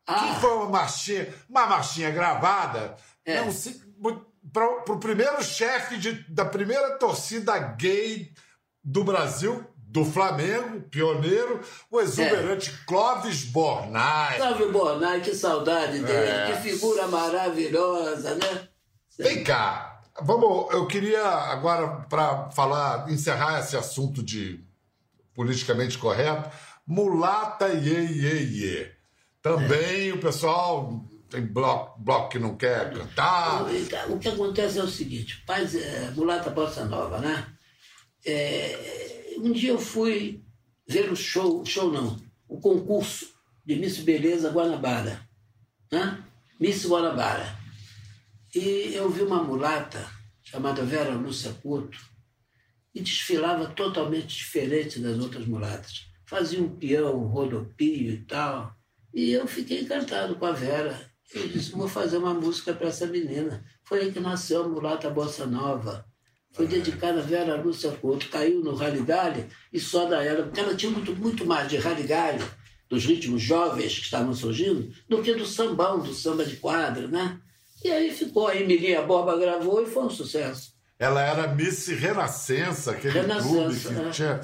ah. 0.09 0.35
que 0.35 0.41
foi 0.41 0.53
uma 0.55 0.69
marchinha, 0.71 1.35
uma 1.49 1.67
marchinha 1.67 2.11
gravada. 2.11 2.97
É. 3.25 3.43
para 4.53 4.93
o 4.93 4.99
primeiro 4.99 5.45
chefe 5.45 5.99
de, 5.99 6.13
da 6.33 6.47
primeira 6.47 6.97
torcida 6.99 7.59
gay 7.59 8.33
do 8.83 9.05
Brasil, 9.05 9.65
do 9.77 10.05
Flamengo, 10.05 10.81
pioneiro, 10.91 11.61
o 11.91 12.01
exuberante 12.01 12.71
é. 12.71 12.87
Clóvis 12.87 13.45
Bornai. 13.45 14.37
Clóvis 14.37 14.71
Bornai, 14.71 15.21
que 15.21 15.35
saudade 15.35 15.99
dele, 16.01 16.31
é. 16.31 16.47
que 16.47 16.71
figura 16.71 17.07
maravilhosa, 17.07 18.35
né? 18.35 18.69
Vem 19.19 19.43
cá, 19.43 20.01
vamos, 20.23 20.73
eu 20.73 20.87
queria 20.87 21.23
agora, 21.23 22.07
para 22.09 22.51
falar, 22.51 23.11
encerrar 23.11 23.61
esse 23.61 23.77
assunto 23.77 24.23
de 24.23 24.65
politicamente 25.35 25.99
correto, 25.99 26.51
mulata 26.87 27.69
iê, 27.69 28.07
iê, 28.07 28.43
iê. 28.43 28.98
Também 29.57 30.13
o 30.13 30.21
pessoal 30.21 31.05
tem 31.31 31.45
bloco, 31.45 32.01
bloco 32.01 32.31
que 32.31 32.39
não 32.39 32.57
quer 32.57 32.93
cantar. 32.93 33.67
O 34.09 34.19
que 34.19 34.29
acontece 34.29 34.79
é 34.79 34.83
o 34.83 34.89
seguinte, 34.89 35.43
paz, 35.47 35.75
é, 35.75 36.11
mulata 36.13 36.51
bossa 36.51 36.85
nova, 36.85 37.19
né? 37.19 37.47
É, 38.25 39.35
um 39.39 39.53
dia 39.53 39.71
eu 39.71 39.79
fui 39.79 40.43
ver 40.87 41.11
o 41.11 41.17
show, 41.17 41.65
show 41.65 41.93
não, 41.93 42.17
o 42.49 42.61
concurso 42.61 43.29
de 43.65 43.77
Miss 43.77 43.99
Beleza 43.99 44.51
Guanabara, 44.51 45.21
né? 45.93 46.25
Miss 46.59 46.87
Guanabara. 46.87 47.57
E 48.55 48.93
eu 48.95 49.11
vi 49.11 49.23
uma 49.23 49.43
mulata 49.43 50.11
chamada 50.43 50.83
Vera 50.83 51.11
Lúcia 51.11 51.53
Couto 51.63 51.99
e 52.95 53.01
desfilava 53.01 53.67
totalmente 53.67 54.37
diferente 54.39 54.99
das 54.99 55.19
outras 55.19 55.47
mulatas. 55.47 56.07
Fazia 56.25 56.61
um 56.61 56.69
peão, 56.69 57.23
um 57.23 57.27
rodopio 57.27 58.13
e 58.13 58.25
tal. 58.25 58.78
E 59.19 59.33
eu 59.33 59.49
fiquei 59.49 59.81
encantado 59.81 60.37
com 60.37 60.47
a 60.47 60.53
Vera. 60.53 60.97
Eu 61.35 61.49
disse, 61.49 61.73
vou 61.73 61.89
fazer 61.89 62.19
uma 62.19 62.33
música 62.33 62.73
para 62.73 62.87
essa 62.87 63.05
menina. 63.05 63.65
Foi 63.83 63.99
aí 63.99 64.13
que 64.13 64.21
nasceu 64.21 64.63
a 64.63 64.69
Mulata 64.69 65.11
Bossa 65.11 65.45
Nova. 65.45 66.07
Foi 66.53 66.69
dedicada 66.69 67.19
a 67.19 67.23
Vera 67.25 67.61
Lúcia 67.61 67.91
Couto. 67.91 68.29
Caiu 68.29 68.63
no 68.63 68.77
Raligalho 68.77 69.45
e 69.73 69.81
só 69.81 70.05
da 70.05 70.23
ela, 70.23 70.45
porque 70.45 70.61
ela 70.61 70.73
tinha 70.77 70.93
muito, 70.93 71.17
muito 71.17 71.45
mais 71.45 71.69
de 71.69 71.79
Raligalho, 71.79 72.49
dos 72.89 73.05
ritmos 73.07 73.43
jovens 73.43 73.99
que 73.99 74.05
estavam 74.05 74.33
surgindo, 74.33 74.89
do 75.09 75.21
que 75.21 75.35
do 75.35 75.45
sambão, 75.45 75.99
do 75.99 76.15
samba 76.15 76.45
de 76.45 76.55
quadra, 76.55 77.09
né? 77.09 77.41
E 77.85 77.91
aí 77.91 78.13
ficou, 78.13 78.47
a 78.47 78.55
Emilinha 78.55 79.03
Borba 79.03 79.37
gravou 79.37 79.83
e 79.83 79.87
foi 79.87 80.05
um 80.05 80.11
sucesso. 80.11 80.75
Ela 80.97 81.23
era 81.23 81.49
Miss 81.49 81.89
Renascença, 81.89 82.93
aquele 82.93 83.15
Renascença, 83.15 83.49
clube 83.49 83.81
que 83.81 84.09
é. 84.09 84.11
tinha 84.11 84.41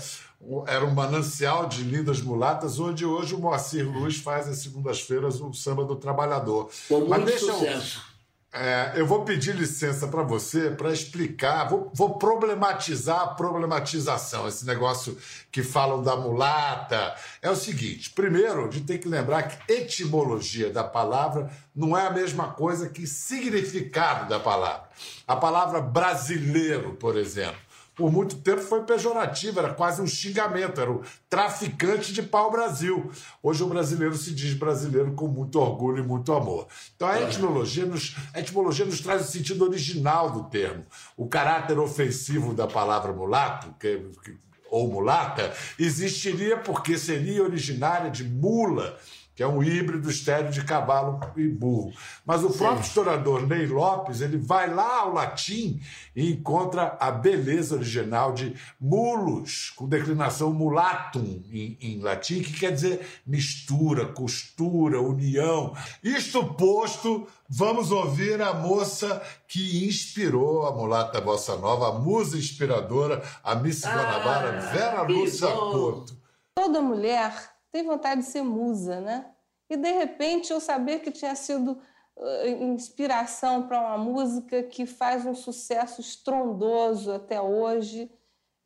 era 0.66 0.84
um 0.84 0.94
manancial 0.94 1.66
de 1.66 1.82
lindas 1.82 2.20
mulatas, 2.20 2.78
onde 2.78 3.04
hoje 3.04 3.34
o 3.34 3.38
Moacir 3.38 3.88
Luz 3.88 4.18
faz 4.18 4.48
às 4.48 4.58
segundas-feiras 4.58 5.40
o 5.40 5.52
samba 5.52 5.84
do 5.84 5.96
trabalhador. 5.96 6.70
Com 6.88 7.06
Mas 7.08 7.24
deixa 7.24 7.52
sucesso. 7.52 8.02
Eu... 8.08 8.14
É, 8.56 8.92
eu 8.94 9.04
vou 9.04 9.24
pedir 9.24 9.52
licença 9.56 10.06
para 10.06 10.22
você 10.22 10.70
para 10.70 10.92
explicar, 10.92 11.68
vou, 11.68 11.90
vou, 11.92 12.16
problematizar 12.20 13.20
a 13.20 13.26
problematização, 13.26 14.46
esse 14.46 14.64
negócio 14.64 15.18
que 15.50 15.60
falam 15.60 16.00
da 16.00 16.14
mulata. 16.14 17.16
É 17.42 17.50
o 17.50 17.56
seguinte: 17.56 18.10
primeiro, 18.10 18.68
a 18.68 18.70
gente 18.70 18.86
tem 18.86 18.96
que 18.96 19.08
lembrar 19.08 19.42
que 19.42 19.72
etimologia 19.72 20.70
da 20.70 20.84
palavra 20.84 21.50
não 21.74 21.98
é 21.98 22.06
a 22.06 22.12
mesma 22.12 22.52
coisa 22.52 22.88
que 22.88 23.08
significado 23.08 24.28
da 24.28 24.38
palavra. 24.38 24.88
A 25.26 25.34
palavra 25.34 25.80
brasileiro, 25.80 26.94
por 26.94 27.16
exemplo, 27.16 27.58
por 27.94 28.10
muito 28.10 28.36
tempo 28.36 28.60
foi 28.60 28.82
pejorativo, 28.82 29.60
era 29.60 29.72
quase 29.72 30.02
um 30.02 30.06
xingamento, 30.06 30.80
era 30.80 30.90
o 30.90 31.02
traficante 31.28 32.12
de 32.12 32.22
pau-brasil. 32.22 33.10
Hoje 33.42 33.62
o 33.62 33.68
brasileiro 33.68 34.16
se 34.16 34.34
diz 34.34 34.54
brasileiro 34.54 35.12
com 35.12 35.28
muito 35.28 35.60
orgulho 35.60 36.02
e 36.02 36.06
muito 36.06 36.32
amor. 36.32 36.66
Então 36.96 37.08
a 37.08 37.22
etimologia 37.22 37.86
nos, 37.86 38.16
a 38.32 38.40
etimologia 38.40 38.84
nos 38.84 39.00
traz 39.00 39.22
o 39.22 39.30
sentido 39.30 39.64
original 39.64 40.30
do 40.30 40.44
termo. 40.44 40.84
O 41.16 41.28
caráter 41.28 41.78
ofensivo 41.78 42.52
da 42.52 42.66
palavra 42.66 43.12
mulato, 43.12 43.72
que, 43.78 43.98
que, 44.24 44.36
ou 44.70 44.88
mulata, 44.88 45.54
existiria 45.78 46.56
porque 46.56 46.98
seria 46.98 47.44
originária 47.44 48.10
de 48.10 48.24
mula 48.24 48.98
que 49.34 49.42
é 49.42 49.46
um 49.46 49.62
híbrido 49.62 50.08
estéreo 50.08 50.50
de 50.50 50.62
cavalo 50.64 51.20
e 51.36 51.48
burro. 51.48 51.92
Mas 52.24 52.44
o 52.44 52.50
Sim. 52.50 52.58
próprio 52.58 52.82
historiador 52.82 53.46
Ney 53.46 53.66
Lopes, 53.66 54.20
ele 54.20 54.38
vai 54.38 54.72
lá 54.72 55.00
ao 55.00 55.12
latim 55.12 55.80
e 56.14 56.30
encontra 56.30 56.96
a 57.00 57.10
beleza 57.10 57.74
original 57.74 58.32
de 58.32 58.54
mulus, 58.80 59.70
com 59.70 59.88
declinação 59.88 60.52
mulatum 60.52 61.42
em, 61.50 61.76
em 61.80 62.00
latim, 62.00 62.42
que 62.42 62.52
quer 62.52 62.72
dizer 62.72 63.06
mistura, 63.26 64.06
costura, 64.06 65.00
união. 65.00 65.74
Isto 66.02 66.54
posto, 66.54 67.26
vamos 67.48 67.90
ouvir 67.90 68.40
a 68.40 68.54
moça 68.54 69.20
que 69.48 69.86
inspirou 69.86 70.66
a 70.66 70.72
mulata 70.72 71.20
bossa 71.20 71.56
nova, 71.56 71.88
a 71.88 71.98
musa 71.98 72.38
inspiradora, 72.38 73.22
a 73.42 73.54
Miss 73.56 73.84
ah, 73.84 73.92
Guanabara, 73.92 74.60
Vera 74.72 75.02
Lúcia 75.02 75.48
Couto. 75.48 76.16
Toda 76.56 76.80
mulher 76.80 77.53
tem 77.74 77.82
vontade 77.82 78.20
de 78.20 78.28
ser 78.28 78.44
musa, 78.44 79.00
né? 79.00 79.26
E 79.68 79.76
de 79.76 79.90
repente 79.90 80.52
eu 80.52 80.60
saber 80.60 81.00
que 81.00 81.10
tinha 81.10 81.34
sido 81.34 81.76
uh, 82.16 82.46
inspiração 82.46 83.66
para 83.66 83.80
uma 83.80 83.98
música 83.98 84.62
que 84.62 84.86
faz 84.86 85.26
um 85.26 85.34
sucesso 85.34 86.00
estrondoso 86.00 87.10
até 87.10 87.40
hoje 87.40 88.08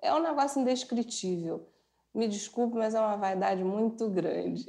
é 0.03 0.13
um 0.13 0.23
negócio 0.23 0.61
indescritível. 0.61 1.67
Me 2.15 2.29
desculpe, 2.29 2.77
mas 2.77 2.95
é 2.95 3.01
uma 3.01 3.17
vaidade 3.17 3.65
muito 3.65 4.11
grande. 4.11 4.67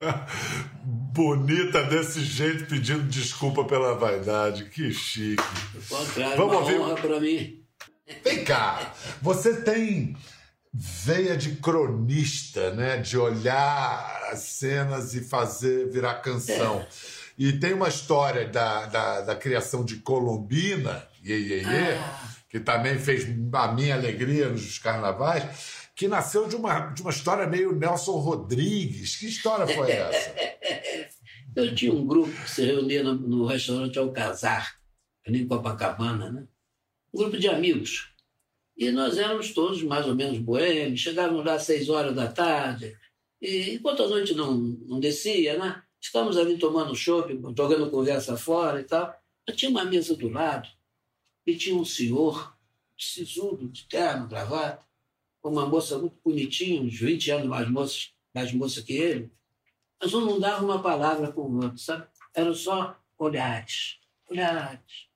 Bonita 1.12 1.82
desse 1.82 2.20
jeito 2.20 2.66
pedindo 2.66 3.02
desculpa 3.02 3.66
pela 3.66 3.94
vaidade, 3.94 4.70
que 4.70 4.90
chique. 4.92 5.42
Vamos 6.38 6.70
uma 6.70 6.88
ouvir... 6.88 7.02
para 7.02 7.20
mim. 7.20 7.62
Vem 8.24 8.44
cá, 8.46 8.94
você 9.20 9.60
tem 9.62 10.16
veia 10.72 11.36
de 11.36 11.56
cronista, 11.56 12.70
né? 12.72 12.96
De 12.96 13.18
olhar 13.18 14.30
as 14.32 14.40
cenas 14.40 15.14
e 15.14 15.20
fazer 15.20 15.90
virar 15.90 16.14
canção. 16.14 16.80
É. 16.80 16.88
E 17.38 17.52
tem 17.52 17.74
uma 17.74 17.88
história 17.88 18.48
da, 18.48 18.86
da, 18.86 19.20
da 19.22 19.36
criação 19.36 19.84
de 19.84 19.96
Colombina, 19.96 21.06
Iê, 21.22 21.38
Iê, 21.38 21.62
Iê 21.62 21.94
ah. 21.94 22.28
que 22.48 22.60
também 22.60 22.98
fez 22.98 23.26
a 23.52 23.72
minha 23.72 23.94
alegria 23.94 24.48
nos 24.48 24.78
carnavais, 24.78 25.90
que 25.94 26.08
nasceu 26.08 26.48
de 26.48 26.56
uma, 26.56 26.90
de 26.90 27.02
uma 27.02 27.10
história 27.10 27.46
meio 27.46 27.74
Nelson 27.74 28.18
Rodrigues. 28.18 29.16
Que 29.16 29.26
história 29.26 29.66
foi 29.66 29.90
essa? 29.92 30.34
Eu 31.54 31.74
tinha 31.74 31.92
um 31.92 32.06
grupo 32.06 32.30
que 32.30 32.50
se 32.50 32.64
reunia 32.64 33.02
no, 33.02 33.14
no 33.14 33.46
restaurante 33.46 33.98
Alcazar, 33.98 34.76
ali 35.26 35.42
em 35.42 35.46
Copacabana, 35.46 36.30
né? 36.30 36.44
Um 37.12 37.18
grupo 37.18 37.36
de 37.36 37.46
amigos 37.46 38.11
e 38.82 38.90
nós 38.90 39.16
éramos 39.16 39.52
todos 39.52 39.80
mais 39.84 40.08
ou 40.08 40.14
menos 40.16 40.40
boêmios, 40.40 40.98
chegávamos 40.98 41.44
lá 41.44 41.54
às 41.54 41.62
seis 41.62 41.88
horas 41.88 42.12
da 42.16 42.26
tarde, 42.26 42.98
e 43.40 43.74
enquanto 43.74 44.02
a 44.02 44.08
noite 44.08 44.34
não, 44.34 44.54
não 44.54 44.98
descia, 44.98 45.56
né? 45.56 45.80
Estávamos 46.00 46.36
ali 46.36 46.58
tomando 46.58 46.92
chopp, 46.96 47.32
jogando 47.56 47.90
conversa 47.92 48.36
fora 48.36 48.80
e 48.80 48.84
tal. 48.84 49.14
Eu 49.46 49.54
tinha 49.54 49.70
uma 49.70 49.84
mesa 49.84 50.16
do 50.16 50.28
lado 50.28 50.68
e 51.46 51.54
tinha 51.56 51.76
um 51.76 51.84
senhor, 51.84 52.56
sisudo, 52.98 53.68
de 53.68 53.84
terno, 53.84 54.26
gravata, 54.26 54.84
uma 55.44 55.64
moça 55.64 55.96
muito 55.96 56.16
bonitinha, 56.24 56.82
uns 56.82 56.98
20 56.98 57.30
anos 57.30 57.46
mais 57.46 57.70
moça, 57.70 57.98
mais 58.34 58.52
moça 58.52 58.82
que 58.82 58.94
ele. 58.94 59.30
Mas 60.00 60.12
um 60.12 60.24
não 60.24 60.40
dava 60.40 60.64
uma 60.64 60.82
palavra 60.82 61.30
com 61.30 61.42
o 61.42 61.62
outro, 61.62 61.78
sabe? 61.78 62.04
Eram 62.34 62.52
só 62.52 62.96
olhares, 63.16 64.00
olhares. 64.28 65.06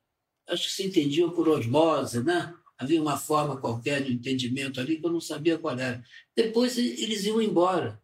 Acho 0.46 0.68
que 0.68 0.72
se 0.72 0.86
entendiam 0.86 1.30
por 1.30 1.48
osmose, 1.48 2.22
né? 2.22 2.54
Havia 2.78 3.00
uma 3.00 3.16
forma 3.16 3.58
qualquer 3.60 4.02
de 4.02 4.12
entendimento 4.12 4.80
ali 4.80 4.98
que 4.98 5.06
eu 5.06 5.12
não 5.12 5.20
sabia 5.20 5.58
qual 5.58 5.78
era. 5.78 6.04
Depois 6.34 6.76
eles 6.76 7.24
iam 7.24 7.40
embora. 7.40 8.00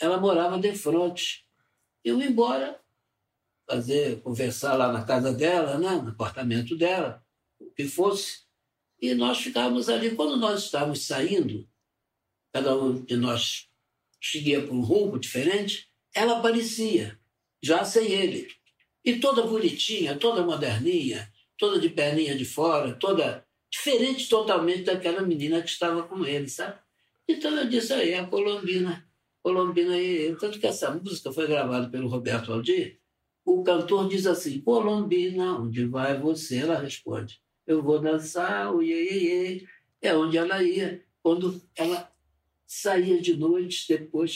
Ela 0.00 0.20
morava 0.20 0.58
de 0.58 0.74
frente. 0.74 1.44
Eu 2.04 2.20
ia 2.20 2.26
embora, 2.26 2.80
fazer, 3.68 4.22
conversar 4.22 4.74
lá 4.74 4.92
na 4.92 5.04
casa 5.04 5.32
dela, 5.32 5.76
né? 5.78 5.90
no 5.96 6.10
apartamento 6.10 6.76
dela, 6.76 7.24
o 7.58 7.70
que 7.72 7.84
fosse. 7.88 8.46
E 9.00 9.12
nós 9.14 9.38
ficávamos 9.38 9.88
ali. 9.88 10.14
Quando 10.14 10.36
nós 10.36 10.64
estávamos 10.64 11.04
saindo, 11.04 11.68
cada 12.52 12.76
um 12.76 13.04
de 13.04 13.16
nós 13.16 13.68
seguia 14.22 14.64
por 14.64 14.72
um 14.72 14.80
rumo 14.80 15.18
diferente, 15.18 15.90
ela 16.14 16.38
aparecia, 16.38 17.18
já 17.62 17.84
sem 17.84 18.10
ele. 18.10 18.48
E 19.04 19.18
toda 19.18 19.42
bonitinha, 19.42 20.16
toda 20.16 20.42
moderninha, 20.42 21.30
toda 21.58 21.78
de 21.78 21.88
perninha 21.88 22.36
de 22.36 22.44
fora, 22.44 22.94
toda 22.94 23.45
diferente 23.70 24.28
totalmente 24.28 24.84
daquela 24.84 25.22
menina 25.22 25.62
que 25.62 25.68
estava 25.68 26.02
com 26.04 26.24
ele, 26.24 26.48
sabe? 26.48 26.78
Então 27.28 27.56
eu 27.56 27.68
disse 27.68 27.92
aí, 27.92 28.14
a 28.14 28.26
Colombina, 28.26 29.06
Colombina 29.42 29.96
e 29.98 30.34
Tanto 30.36 30.58
que 30.58 30.66
essa 30.66 30.92
música 30.92 31.32
foi 31.32 31.46
gravada 31.46 31.88
pelo 31.88 32.08
Roberto 32.08 32.52
Aldir. 32.52 33.00
O 33.44 33.62
cantor 33.62 34.08
diz 34.08 34.26
assim, 34.26 34.60
Colombina, 34.60 35.58
onde 35.58 35.86
vai 35.86 36.18
você? 36.18 36.58
Ela 36.58 36.80
responde, 36.80 37.40
eu 37.66 37.82
vou 37.82 38.00
dançar, 38.00 38.74
o 38.74 38.82
iê, 38.82 39.12
iê, 39.12 39.54
iê. 39.54 39.66
É 40.00 40.16
onde 40.16 40.36
ela 40.36 40.62
ia. 40.62 41.04
Quando 41.22 41.60
ela 41.76 42.12
saía 42.66 43.20
de 43.20 43.36
noite, 43.36 43.86
depois 43.88 44.32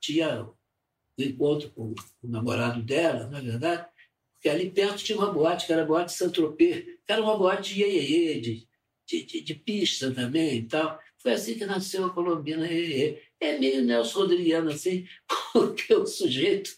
tinha 0.00 0.44
o 0.44 1.22
encontro 1.22 1.70
com 1.70 1.94
o 2.22 2.28
namorado 2.28 2.82
dela, 2.82 3.28
não 3.28 3.38
é 3.38 3.42
verdade? 3.42 3.86
Porque 4.32 4.48
ali 4.48 4.70
perto 4.70 5.02
tinha 5.02 5.16
uma 5.16 5.32
boate, 5.32 5.66
que 5.66 5.72
era 5.72 5.82
a 5.82 5.86
boate 5.86 6.12
Saint-Tropez, 6.12 6.84
que 6.84 7.12
era 7.12 7.22
uma 7.22 7.36
boate 7.36 7.80
iê, 7.80 7.88
iê, 7.88 8.34
iê, 8.34 8.40
de 8.40 8.68
de, 9.06 9.24
de, 9.24 9.40
de, 9.40 9.54
pista 9.54 10.10
também 10.10 10.58
e 10.58 10.62
tal. 10.62 10.98
Foi 11.18 11.32
assim 11.32 11.54
que 11.54 11.66
nasceu 11.66 12.06
a 12.06 12.10
Colombina. 12.10 12.66
É, 12.66 13.20
é 13.40 13.58
meio 13.58 13.84
Nelson 13.84 14.20
Rodriguiano 14.20 14.70
assim, 14.70 15.06
porque 15.52 15.94
o 15.94 16.06
sujeito 16.06 16.70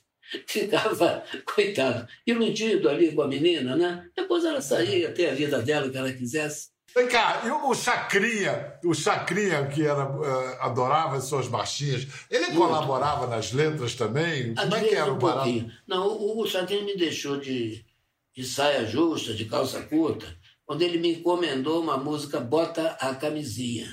ficava, 0.46 1.24
coitado, 1.44 2.08
iludido 2.26 2.88
ali 2.88 3.12
com 3.12 3.22
a 3.22 3.28
menina, 3.28 3.76
né? 3.76 4.08
Depois 4.16 4.44
ela 4.44 4.60
saía, 4.60 5.12
ter 5.12 5.30
a 5.30 5.34
vida 5.34 5.62
dela 5.62 5.88
que 5.88 5.96
ela 5.96 6.12
quisesse. 6.12 6.68
Vem 6.94 7.08
cá, 7.08 7.42
e 7.44 7.50
o 7.50 7.74
Chacrinha, 7.74 8.72
o 8.82 8.94
Chacrinha 8.94 9.66
que 9.66 9.82
era, 9.82 10.06
uh, 10.06 10.62
adorava 10.62 11.16
as 11.16 11.24
suas 11.24 11.46
marchinhas, 11.46 12.06
ele 12.30 12.46
Muito. 12.46 12.56
colaborava 12.56 13.26
nas 13.26 13.52
letras 13.52 13.94
também? 13.94 14.54
Como 14.54 14.74
é 14.74 14.80
que 14.82 14.94
era 14.94 15.12
o 15.12 15.16
barato? 15.16 15.70
Não, 15.86 16.08
o, 16.08 16.40
o 16.40 16.46
Chacrinha 16.46 16.84
me 16.84 16.96
deixou 16.96 17.36
de, 17.36 17.84
de 18.34 18.44
saia 18.44 18.86
justa, 18.86 19.34
de 19.34 19.44
calça 19.44 19.82
curta, 19.82 20.26
quando 20.66 20.82
ele 20.82 20.98
me 20.98 21.14
encomendou 21.14 21.80
uma 21.80 21.96
música 21.96 22.40
Bota 22.40 22.90
a 23.00 23.14
Camisinha. 23.14 23.88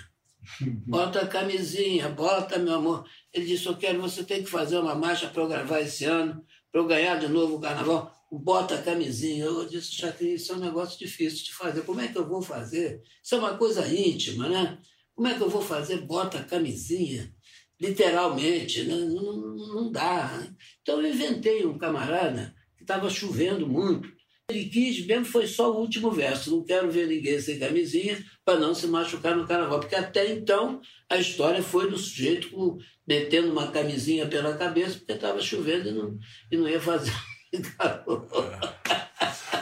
Bota 0.85 1.21
a 1.21 1.27
camisinha, 1.27 2.09
bota, 2.09 2.59
meu 2.59 2.73
amor. 2.75 3.05
Ele 3.33 3.45
disse: 3.45 3.65
Eu 3.65 3.77
quero, 3.77 4.01
você 4.01 4.23
tem 4.23 4.43
que 4.43 4.49
fazer 4.49 4.77
uma 4.77 4.93
marcha 4.93 5.29
para 5.29 5.41
eu 5.41 5.47
gravar 5.47 5.79
esse 5.79 6.03
ano, 6.03 6.43
para 6.69 6.81
eu 6.81 6.85
ganhar 6.85 7.17
de 7.17 7.27
novo 7.27 7.55
o 7.55 7.61
carnaval. 7.61 8.13
Bota 8.29 8.75
a 8.75 8.81
camisinha. 8.81 9.45
Eu 9.45 9.65
disse: 9.65 9.93
Chacrinha, 9.93 10.35
isso 10.35 10.51
é 10.51 10.55
um 10.55 10.59
negócio 10.59 10.99
difícil 10.99 11.45
de 11.45 11.53
fazer. 11.53 11.83
Como 11.83 12.01
é 12.01 12.09
que 12.09 12.17
eu 12.17 12.27
vou 12.27 12.41
fazer? 12.41 13.01
Isso 13.23 13.35
é 13.35 13.37
uma 13.37 13.57
coisa 13.57 13.87
íntima, 13.87 14.49
né? 14.49 14.77
Como 15.15 15.27
é 15.27 15.35
que 15.35 15.41
eu 15.41 15.49
vou 15.49 15.61
fazer? 15.61 16.01
Bota 16.01 16.39
a 16.39 16.43
camisinha. 16.43 17.33
Literalmente, 17.79 18.83
né? 18.83 18.95
não, 18.95 19.55
não 19.55 19.91
dá. 19.91 20.45
Então 20.81 21.01
eu 21.01 21.09
inventei 21.09 21.65
um 21.65 21.77
camarada 21.77 22.53
que 22.77 22.83
estava 22.83 23.09
chovendo 23.09 23.67
muito 23.67 24.09
ele 24.49 24.65
quis 24.65 25.05
mesmo 25.05 25.25
foi 25.25 25.47
só 25.47 25.71
o 25.71 25.79
último 25.79 26.11
verso. 26.11 26.51
Não 26.51 26.63
quero 26.63 26.91
ver 26.91 27.07
ninguém 27.07 27.39
sem 27.39 27.57
camisinha 27.57 28.21
para 28.43 28.59
não 28.59 28.75
se 28.75 28.87
machucar 28.87 29.35
no 29.35 29.47
carnaval. 29.47 29.79
Porque 29.79 29.95
até 29.95 30.31
então 30.31 30.81
a 31.09 31.17
história 31.17 31.63
foi 31.63 31.89
do 31.89 31.97
sujeito 31.97 32.77
metendo 33.07 33.51
uma 33.51 33.71
camisinha 33.71 34.27
pela 34.27 34.55
cabeça 34.57 34.97
porque 34.97 35.13
estava 35.13 35.41
chovendo 35.41 35.89
e 35.89 35.91
não, 35.91 36.19
e 36.51 36.57
não 36.57 36.67
ia 36.67 36.81
fazer 36.81 37.13
calor. 37.77 38.27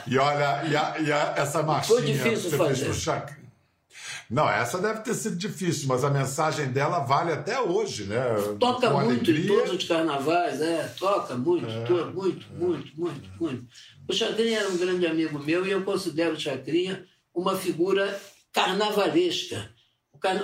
E 0.07 0.17
olha, 0.17 0.63
e, 0.67 0.75
a, 0.75 0.99
e 0.99 1.11
a, 1.11 1.33
essa 1.37 1.61
marchinha 1.61 1.99
foi 1.99 2.11
difícil 2.11 2.49
você 2.49 2.57
fazer. 2.57 2.85
fez 2.85 2.97
Chac... 2.97 3.41
Não, 4.31 4.49
essa 4.49 4.79
deve 4.79 5.01
ter 5.01 5.13
sido 5.13 5.35
difícil, 5.35 5.89
mas 5.89 6.05
a 6.05 6.09
mensagem 6.09 6.71
dela 6.71 6.99
vale 6.99 7.33
até 7.33 7.59
hoje, 7.59 8.05
né? 8.05 8.23
Toca 8.57 8.89
Com 8.89 9.01
muito 9.01 9.29
alegria. 9.29 9.43
em 9.43 9.47
todos 9.47 9.73
os 9.73 9.83
carnavais, 9.83 10.61
é, 10.61 10.87
toca 10.97 11.35
muito, 11.35 11.69
é, 11.69 12.05
muito, 12.05 12.13
muito, 12.13 12.45
é. 12.49 12.57
muito, 12.57 12.91
muito, 12.97 13.29
muito. 13.37 13.67
O 14.11 14.13
Chacrinha 14.13 14.59
era 14.59 14.69
um 14.69 14.75
grande 14.75 15.07
amigo 15.07 15.39
meu 15.39 15.65
e 15.65 15.71
eu 15.71 15.85
considero 15.85 16.33
o 16.33 16.39
Chacrinha 16.39 17.05
uma 17.33 17.57
figura 17.57 18.19
carnavalesca. 18.51 19.73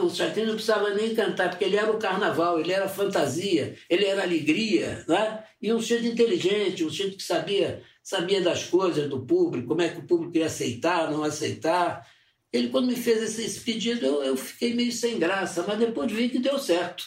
O 0.02 0.10
Chacrinha 0.10 0.48
não 0.48 0.54
precisava 0.54 0.92
nem 0.92 1.14
cantar, 1.14 1.50
porque 1.50 1.66
ele 1.66 1.76
era 1.76 1.92
o 1.92 2.00
carnaval, 2.00 2.62
ele 2.62 2.72
era 2.72 2.88
fantasia, 2.88 3.78
ele 3.90 4.06
era 4.06 4.24
alegria, 4.24 5.04
né? 5.06 5.44
e 5.62 5.74
um 5.74 5.82
sujeito 5.82 6.06
inteligente, 6.06 6.86
um 6.86 6.90
sujeito 6.90 7.18
que 7.18 7.24
sabia, 7.24 7.84
sabia 8.02 8.40
das 8.42 8.64
coisas 8.64 9.10
do 9.10 9.26
público, 9.26 9.68
como 9.68 9.82
é 9.82 9.90
que 9.90 10.00
o 10.00 10.08
público 10.08 10.38
ia 10.38 10.46
aceitar, 10.46 11.12
não 11.12 11.26
aceitar. 11.26 12.08
Ele, 12.54 12.70
quando 12.70 12.88
me 12.88 12.96
fez 12.96 13.22
esse, 13.22 13.44
esse 13.44 13.60
pedido, 13.60 14.06
eu, 14.06 14.24
eu, 14.24 14.38
fiquei 14.38 14.74
meio 14.74 14.94
sem 14.94 15.20
graça, 15.20 15.66
mas 15.68 15.78
depois 15.78 16.10
vi 16.10 16.30
que 16.30 16.40
deu 16.40 16.58
certo. 16.58 17.06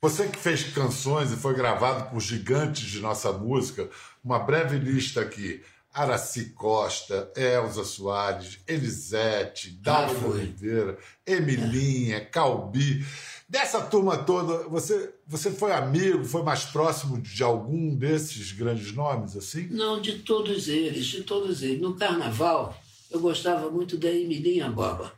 Você 0.00 0.26
que 0.28 0.38
fez 0.38 0.64
canções 0.64 1.30
e 1.30 1.36
foi 1.36 1.52
gravado 1.52 2.08
por 2.08 2.20
gigantes 2.20 2.88
de 2.88 3.00
nossa 3.00 3.30
música, 3.32 3.90
uma 4.24 4.38
breve 4.38 4.78
lista 4.78 5.20
aqui. 5.20 5.60
Araci 5.92 6.50
Costa, 6.50 7.32
Elza 7.36 7.84
Soares, 7.84 8.60
Elisete, 8.66 9.80
ah, 9.84 10.08
Oliveira, 10.24 10.96
Emilinha, 11.26 12.16
é. 12.16 12.20
Calbi. 12.20 13.04
Dessa 13.48 13.80
turma 13.80 14.16
toda, 14.16 14.68
você, 14.68 15.12
você 15.26 15.50
foi 15.50 15.72
amigo, 15.72 16.24
foi 16.24 16.44
mais 16.44 16.64
próximo 16.64 17.20
de 17.20 17.42
algum 17.42 17.92
desses 17.96 18.52
grandes 18.52 18.92
nomes, 18.92 19.36
assim? 19.36 19.66
Não, 19.66 20.00
de 20.00 20.20
todos 20.20 20.68
eles, 20.68 21.06
de 21.06 21.24
todos 21.24 21.60
eles. 21.60 21.80
No 21.80 21.96
carnaval, 21.96 22.80
eu 23.10 23.18
gostava 23.18 23.68
muito 23.68 23.96
da 23.96 24.08
Emilinha 24.08 24.70
Boba. 24.70 25.12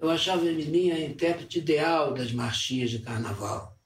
Eu 0.00 0.08
achava 0.08 0.44
a 0.44 0.50
Emilinha 0.50 0.94
a 0.94 1.00
intérprete 1.00 1.58
ideal 1.58 2.14
das 2.14 2.32
marchinhas 2.32 2.88
de 2.88 3.00
carnaval. 3.00 3.76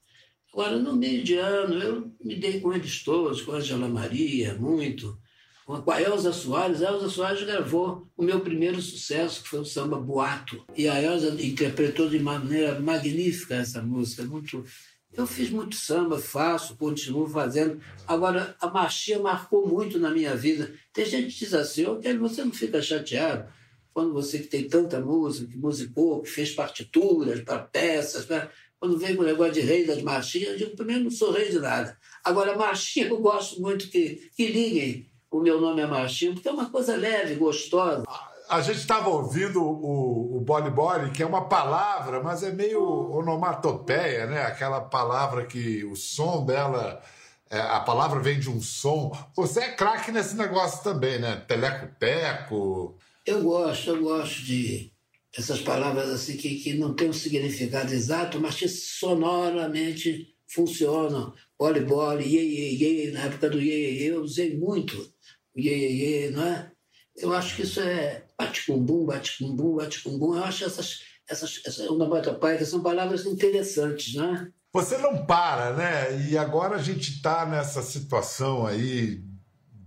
Agora, 0.53 0.77
no 0.77 0.95
meio 0.95 1.21
de 1.21 1.35
ano, 1.35 1.73
eu 1.79 2.11
me 2.23 2.35
dei 2.35 2.61
com 2.61 2.71
eles 2.73 3.03
todos, 3.03 3.41
com 3.41 3.51
a 3.51 3.55
Angela 3.55 3.89
Maria, 3.89 4.53
muito 4.53 5.19
com 5.65 5.91
a 5.91 6.01
Elza 6.01 6.31
Soares. 6.31 6.81
A 6.81 6.91
Elza 6.91 7.09
Soares 7.09 7.43
gravou 7.43 8.07
o 8.17 8.23
meu 8.23 8.39
primeiro 8.41 8.81
sucesso, 8.81 9.41
que 9.41 9.49
foi 9.49 9.59
o 9.59 9.65
samba 9.65 9.97
Boato. 9.99 10.63
E 10.75 10.87
a 10.87 11.01
Elza 11.01 11.29
interpretou 11.41 12.09
de 12.09 12.19
maneira 12.19 12.79
magnífica 12.79 13.55
essa 13.55 13.81
música. 13.81 14.23
Muito... 14.23 14.63
Eu 15.15 15.27
fiz 15.27 15.51
muito 15.51 15.75
samba, 15.75 16.17
faço, 16.17 16.75
continuo 16.75 17.27
fazendo. 17.27 17.79
Agora, 18.07 18.55
a 18.59 18.67
marchinha 18.67 19.19
marcou 19.19 19.67
muito 19.67 19.99
na 19.99 20.09
minha 20.09 20.35
vida. 20.35 20.73
Tem 20.91 21.05
gente 21.05 21.33
que 21.33 21.39
diz 21.45 21.53
assim, 21.53 21.85
okay, 21.85 22.17
você 22.17 22.43
não 22.43 22.51
fica 22.51 22.81
chateado 22.81 23.47
quando 23.93 24.11
você 24.11 24.39
que 24.39 24.47
tem 24.47 24.67
tanta 24.67 24.99
música, 24.99 25.51
que 25.51 25.57
musicou, 25.57 26.23
que 26.23 26.29
fez 26.29 26.51
partituras 26.51 27.41
para 27.41 27.59
peças, 27.59 28.25
pra... 28.25 28.49
quando 28.79 28.97
vem 28.97 29.15
com 29.15 29.21
o 29.21 29.25
negócio 29.25 29.53
de 29.53 29.61
rei 29.61 29.85
das 29.85 30.01
marchinhas, 30.01 30.49
eu 30.49 30.57
digo, 30.57 30.75
primeiro 30.75 31.03
não 31.03 31.11
sou 31.11 31.31
rei 31.31 31.49
de 31.49 31.59
nada. 31.59 31.95
Agora, 32.23 32.57
marchinha 32.57 33.07
eu 33.07 33.19
gosto 33.19 33.61
muito 33.61 33.87
que, 33.89 34.31
que 34.35 34.47
liguem 34.47 35.12
o 35.33 35.41
meu 35.41 35.59
nome 35.59 35.81
é 35.81 35.87
Martinho, 35.87 36.33
porque 36.35 36.47
é 36.47 36.51
uma 36.51 36.69
coisa 36.69 36.95
leve, 36.95 37.35
gostosa. 37.35 38.03
A 38.47 38.61
gente 38.61 38.77
estava 38.77 39.09
ouvindo 39.09 39.63
o, 39.63 40.37
o 40.37 40.41
boli 40.41 40.69
boli, 40.69 41.09
que 41.09 41.23
é 41.23 41.25
uma 41.25 41.49
palavra, 41.49 42.21
mas 42.21 42.43
é 42.43 42.51
meio 42.51 42.83
onomatopeia, 43.11 44.27
né? 44.27 44.43
Aquela 44.43 44.81
palavra 44.81 45.45
que 45.45 45.83
o 45.85 45.95
som 45.95 46.45
dela, 46.45 47.01
é, 47.49 47.59
a 47.59 47.79
palavra 47.79 48.19
vem 48.19 48.39
de 48.39 48.49
um 48.49 48.61
som. 48.61 49.11
Você 49.35 49.61
é 49.61 49.71
craque 49.71 50.11
nesse 50.11 50.35
negócio 50.35 50.83
também, 50.83 51.17
né? 51.19 51.43
Teleco-teco. 51.47 52.95
Eu 53.25 53.41
gosto, 53.41 53.89
eu 53.89 54.03
gosto 54.03 54.43
de 54.43 54.91
essas 55.35 55.61
palavras 55.61 56.09
assim 56.09 56.37
que, 56.37 56.59
que 56.59 56.75
não 56.75 56.93
têm 56.93 57.09
um 57.09 57.13
significado 57.13 57.91
exato, 57.91 58.39
mas 58.39 58.55
que 58.55 58.67
sonoramente 58.67 60.35
funcionam. 60.47 61.33
Boli, 61.81 62.25
iê, 62.25 62.41
iê, 62.41 63.05
iê, 63.05 63.11
na 63.11 63.21
época 63.21 63.49
do 63.49 63.61
iê, 63.61 63.91
iê, 63.91 64.11
eu 64.11 64.21
usei 64.21 64.57
muito 64.57 65.13
iê, 65.55 66.25
iê, 66.25 66.29
não 66.31 66.43
é? 66.43 66.71
Eu 67.15 67.33
acho 67.33 67.55
que 67.55 67.61
isso 67.61 67.79
é 67.79 68.25
bate-cumbum, 68.37 69.05
bate-cumbum, 69.05 69.75
bate-cumbum. 69.75 70.35
Eu 70.35 70.43
acho 70.43 70.65
essas, 70.65 71.01
essas, 71.29 71.61
essas 71.65 71.87
onomatopeia 71.87 72.65
são 72.65 72.81
palavras 72.81 73.25
interessantes, 73.25 74.15
não 74.15 74.35
é? 74.35 74.47
Você 74.73 74.97
não 74.97 75.25
para, 75.25 75.73
né? 75.73 76.29
E 76.29 76.37
agora 76.37 76.77
a 76.77 76.81
gente 76.81 77.11
está 77.11 77.45
nessa 77.45 77.83
situação 77.83 78.65
aí 78.65 79.23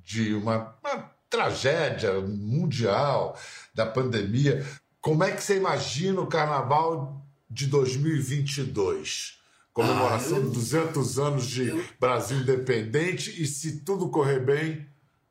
de 0.04 0.34
uma, 0.34 0.78
uma 0.84 1.10
tragédia 1.28 2.20
mundial 2.20 3.36
da 3.74 3.84
pandemia. 3.84 4.64
Como 5.00 5.24
é 5.24 5.32
que 5.32 5.42
você 5.42 5.56
imagina 5.56 6.20
o 6.20 6.28
carnaval 6.28 7.26
de 7.50 7.66
2022? 7.66 9.35
Comemoração 9.76 10.38
ah, 10.38 10.40
eu, 10.40 10.48
de 10.48 10.54
200 10.54 11.18
anos 11.18 11.46
de 11.46 11.68
eu, 11.68 11.84
Brasil 12.00 12.38
independente 12.38 13.42
e 13.42 13.46
se 13.46 13.84
tudo 13.84 14.08
correr 14.08 14.40
bem, 14.40 14.86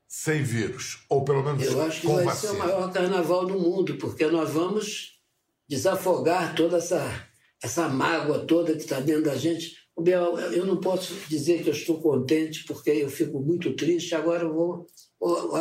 sem 0.07 0.43
vírus, 0.43 1.03
ou 1.09 1.25
pelo 1.25 1.41
menos 1.41 1.63
Eu 1.63 1.81
acho 1.81 2.01
que 2.01 2.05
vai 2.05 2.25
vacina. 2.25 2.53
ser 2.53 2.55
o 2.55 2.59
maior 2.59 2.93
carnaval 2.93 3.47
do 3.47 3.59
mundo, 3.59 3.97
porque 3.97 4.27
nós 4.27 4.51
vamos 4.51 5.19
desafogar 5.67 6.53
toda 6.53 6.77
essa, 6.77 7.27
essa 7.59 7.89
mágoa 7.89 8.45
toda 8.45 8.73
que 8.73 8.83
está 8.83 8.99
dentro 8.99 9.23
da 9.23 9.35
gente. 9.35 9.77
Eu 9.97 10.67
não 10.67 10.77
posso 10.77 11.15
dizer 11.27 11.63
que 11.63 11.69
eu 11.69 11.73
estou 11.73 11.99
contente, 11.99 12.65
porque 12.65 12.91
eu 12.91 13.09
fico 13.09 13.39
muito 13.39 13.73
triste. 13.73 14.13
Agora 14.13 14.43
eu 14.43 14.53
vou, 14.53 14.87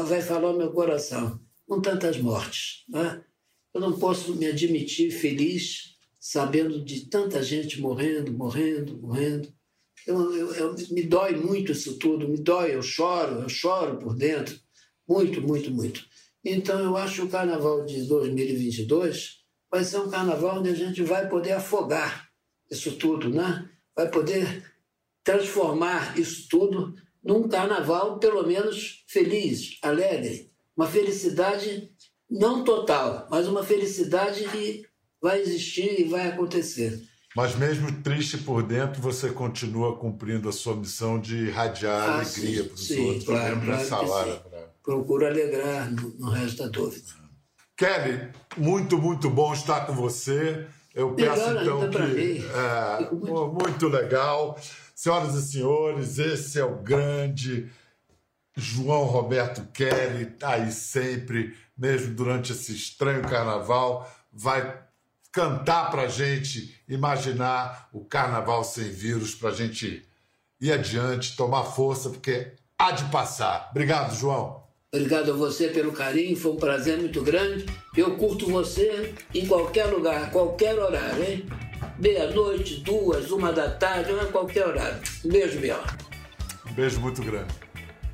vai 0.05 0.20
falar 0.20 0.51
o 0.51 0.59
meu 0.59 0.70
coração, 0.73 1.40
com 1.66 1.81
tantas 1.81 2.18
mortes. 2.18 2.85
Né? 2.90 3.23
Eu 3.73 3.81
não 3.81 3.99
posso 3.99 4.35
me 4.35 4.44
admitir 4.44 5.11
feliz 5.11 5.93
sabendo 6.24 6.82
de 6.82 7.04
tanta 7.10 7.42
gente 7.42 7.78
morrendo, 7.82 8.32
morrendo, 8.32 8.96
morrendo. 8.96 9.52
Eu, 10.06 10.34
eu, 10.34 10.54
eu, 10.54 10.74
me 10.90 11.02
dói 11.02 11.37
muito 11.37 11.72
isso 11.72 11.98
tudo, 11.98 12.26
me 12.26 12.38
dói, 12.38 12.74
eu 12.74 12.80
choro, 12.82 13.42
eu 13.42 13.48
choro 13.50 13.98
por 13.98 14.16
dentro, 14.16 14.58
muito, 15.06 15.42
muito, 15.42 15.70
muito. 15.70 16.02
Então 16.42 16.80
eu 16.80 16.96
acho 16.96 17.16
que 17.16 17.26
o 17.26 17.28
carnaval 17.28 17.84
de 17.84 18.08
2022 18.08 19.40
vai 19.70 19.84
ser 19.84 19.98
um 19.98 20.08
carnaval 20.08 20.60
onde 20.60 20.70
a 20.70 20.74
gente 20.74 21.02
vai 21.02 21.28
poder 21.28 21.52
afogar 21.52 22.26
isso 22.70 22.96
tudo, 22.96 23.28
né? 23.28 23.68
vai 23.94 24.10
poder 24.10 24.64
transformar 25.22 26.18
isso 26.18 26.48
tudo 26.48 26.94
num 27.22 27.46
carnaval 27.46 28.18
pelo 28.18 28.46
menos 28.46 29.04
feliz, 29.08 29.76
alegre, 29.82 30.50
uma 30.74 30.87
felicidade 30.87 31.92
não 32.30 32.64
total, 32.64 33.28
mas 33.30 33.46
uma 33.46 33.62
felicidade 33.62 34.48
que 34.48 34.87
vai 35.24 35.40
existir 35.40 36.00
e 36.00 36.04
vai 36.04 36.28
acontecer. 36.28 37.02
Mas 37.34 37.56
mesmo 37.56 37.90
triste 38.02 38.37
por 38.37 38.62
dentro, 38.62 39.00
você 39.00 39.30
continua 39.30 39.96
cumprindo 39.96 40.50
a 40.50 40.52
sua 40.52 40.76
missão 40.76 41.18
de 41.18 41.46
irradiar 41.46 42.10
ah, 42.10 42.14
alegria 42.16 42.64
para 42.64 42.74
os 42.74 42.90
outros, 42.90 43.24
claro, 43.24 43.56
claro 43.56 43.64
nessa 43.64 44.00
hora. 44.00 44.37
Pra... 44.37 44.58
Procuro 44.82 45.26
alegrar 45.26 45.90
resto 46.28 46.62
da 46.62 46.68
dúvida. 46.68 47.10
Kelly, 47.74 48.28
muito, 48.58 48.98
muito 48.98 49.30
bom 49.30 49.54
estar 49.54 49.87
com 49.87 49.94
você. 49.94 50.66
Eu 50.94 51.14
peço 51.14 51.48
Melhor 51.54 51.87
então 51.88 51.90
que. 51.90 52.44
É, 52.46 53.10
muito... 53.10 53.46
muito 53.46 53.88
legal. 53.88 54.60
Senhoras 54.94 55.34
e 55.34 55.42
senhores, 55.42 56.18
esse 56.18 56.60
é 56.60 56.64
o 56.64 56.76
grande 56.76 57.68
João 58.54 59.04
Roberto 59.04 59.66
Kelly, 59.72 60.24
está 60.34 60.50
aí 60.50 60.70
sempre, 60.70 61.56
mesmo 61.76 62.14
durante 62.14 62.52
esse 62.52 62.74
estranho 62.74 63.22
carnaval 63.22 64.08
vai 64.34 64.84
cantar 65.35 65.90
para 65.90 66.07
gente 66.07 66.81
imaginar 66.88 67.88
o 67.92 68.05
carnaval 68.05 68.62
sem 68.62 68.85
vírus, 68.85 69.35
para 69.35 69.49
a 69.51 69.53
gente 69.53 70.07
ir 70.61 70.73
adiante, 70.73 71.37
tomar 71.37 71.64
força, 71.64 72.09
porque 72.09 72.53
há 72.79 72.92
de 72.92 73.05
passar. 73.07 73.68
Obrigado, 73.73 74.14
João. 74.14 74.62
Obrigado 74.94 75.33
a 75.33 75.35
você 75.35 75.68
pelo 75.70 75.90
carinho, 75.90 76.37
foi 76.37 76.53
um 76.53 76.57
prazer 76.57 76.99
muito 76.99 77.20
grande. 77.20 77.66
Eu 77.97 78.16
curto 78.16 78.49
você 78.49 79.12
em 79.35 79.44
qualquer 79.44 79.87
lugar, 79.87 80.31
qualquer 80.31 80.79
horário, 80.79 81.25
hein? 81.25 81.44
Meia-noite, 81.99 82.77
duas, 82.83 83.33
uma 83.33 83.53
da 83.53 83.68
tarde, 83.68 84.12
a 84.12 84.27
qualquer 84.27 84.68
horário. 84.68 85.03
Um 85.25 85.31
beijo, 85.31 85.59
Biel. 85.59 85.83
Um 86.70 86.75
beijo 86.75 87.01
muito 87.01 87.20
grande. 87.25 87.53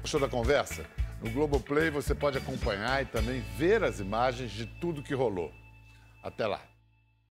Gostou 0.01 0.21
da 0.21 0.29
conversa? 0.29 0.87
No 1.23 1.31
Globoplay 1.31 1.91
você 1.91 2.15
pode 2.15 2.39
acompanhar 2.39 3.03
e 3.03 3.05
também 3.05 3.45
ver 3.59 3.85
as 3.85 4.01
imagens 4.01 4.51
de 4.53 4.65
tudo 4.81 5.03
que 5.03 5.13
rolou. 5.13 5.53
Até 6.23 6.47
lá. 6.47 6.70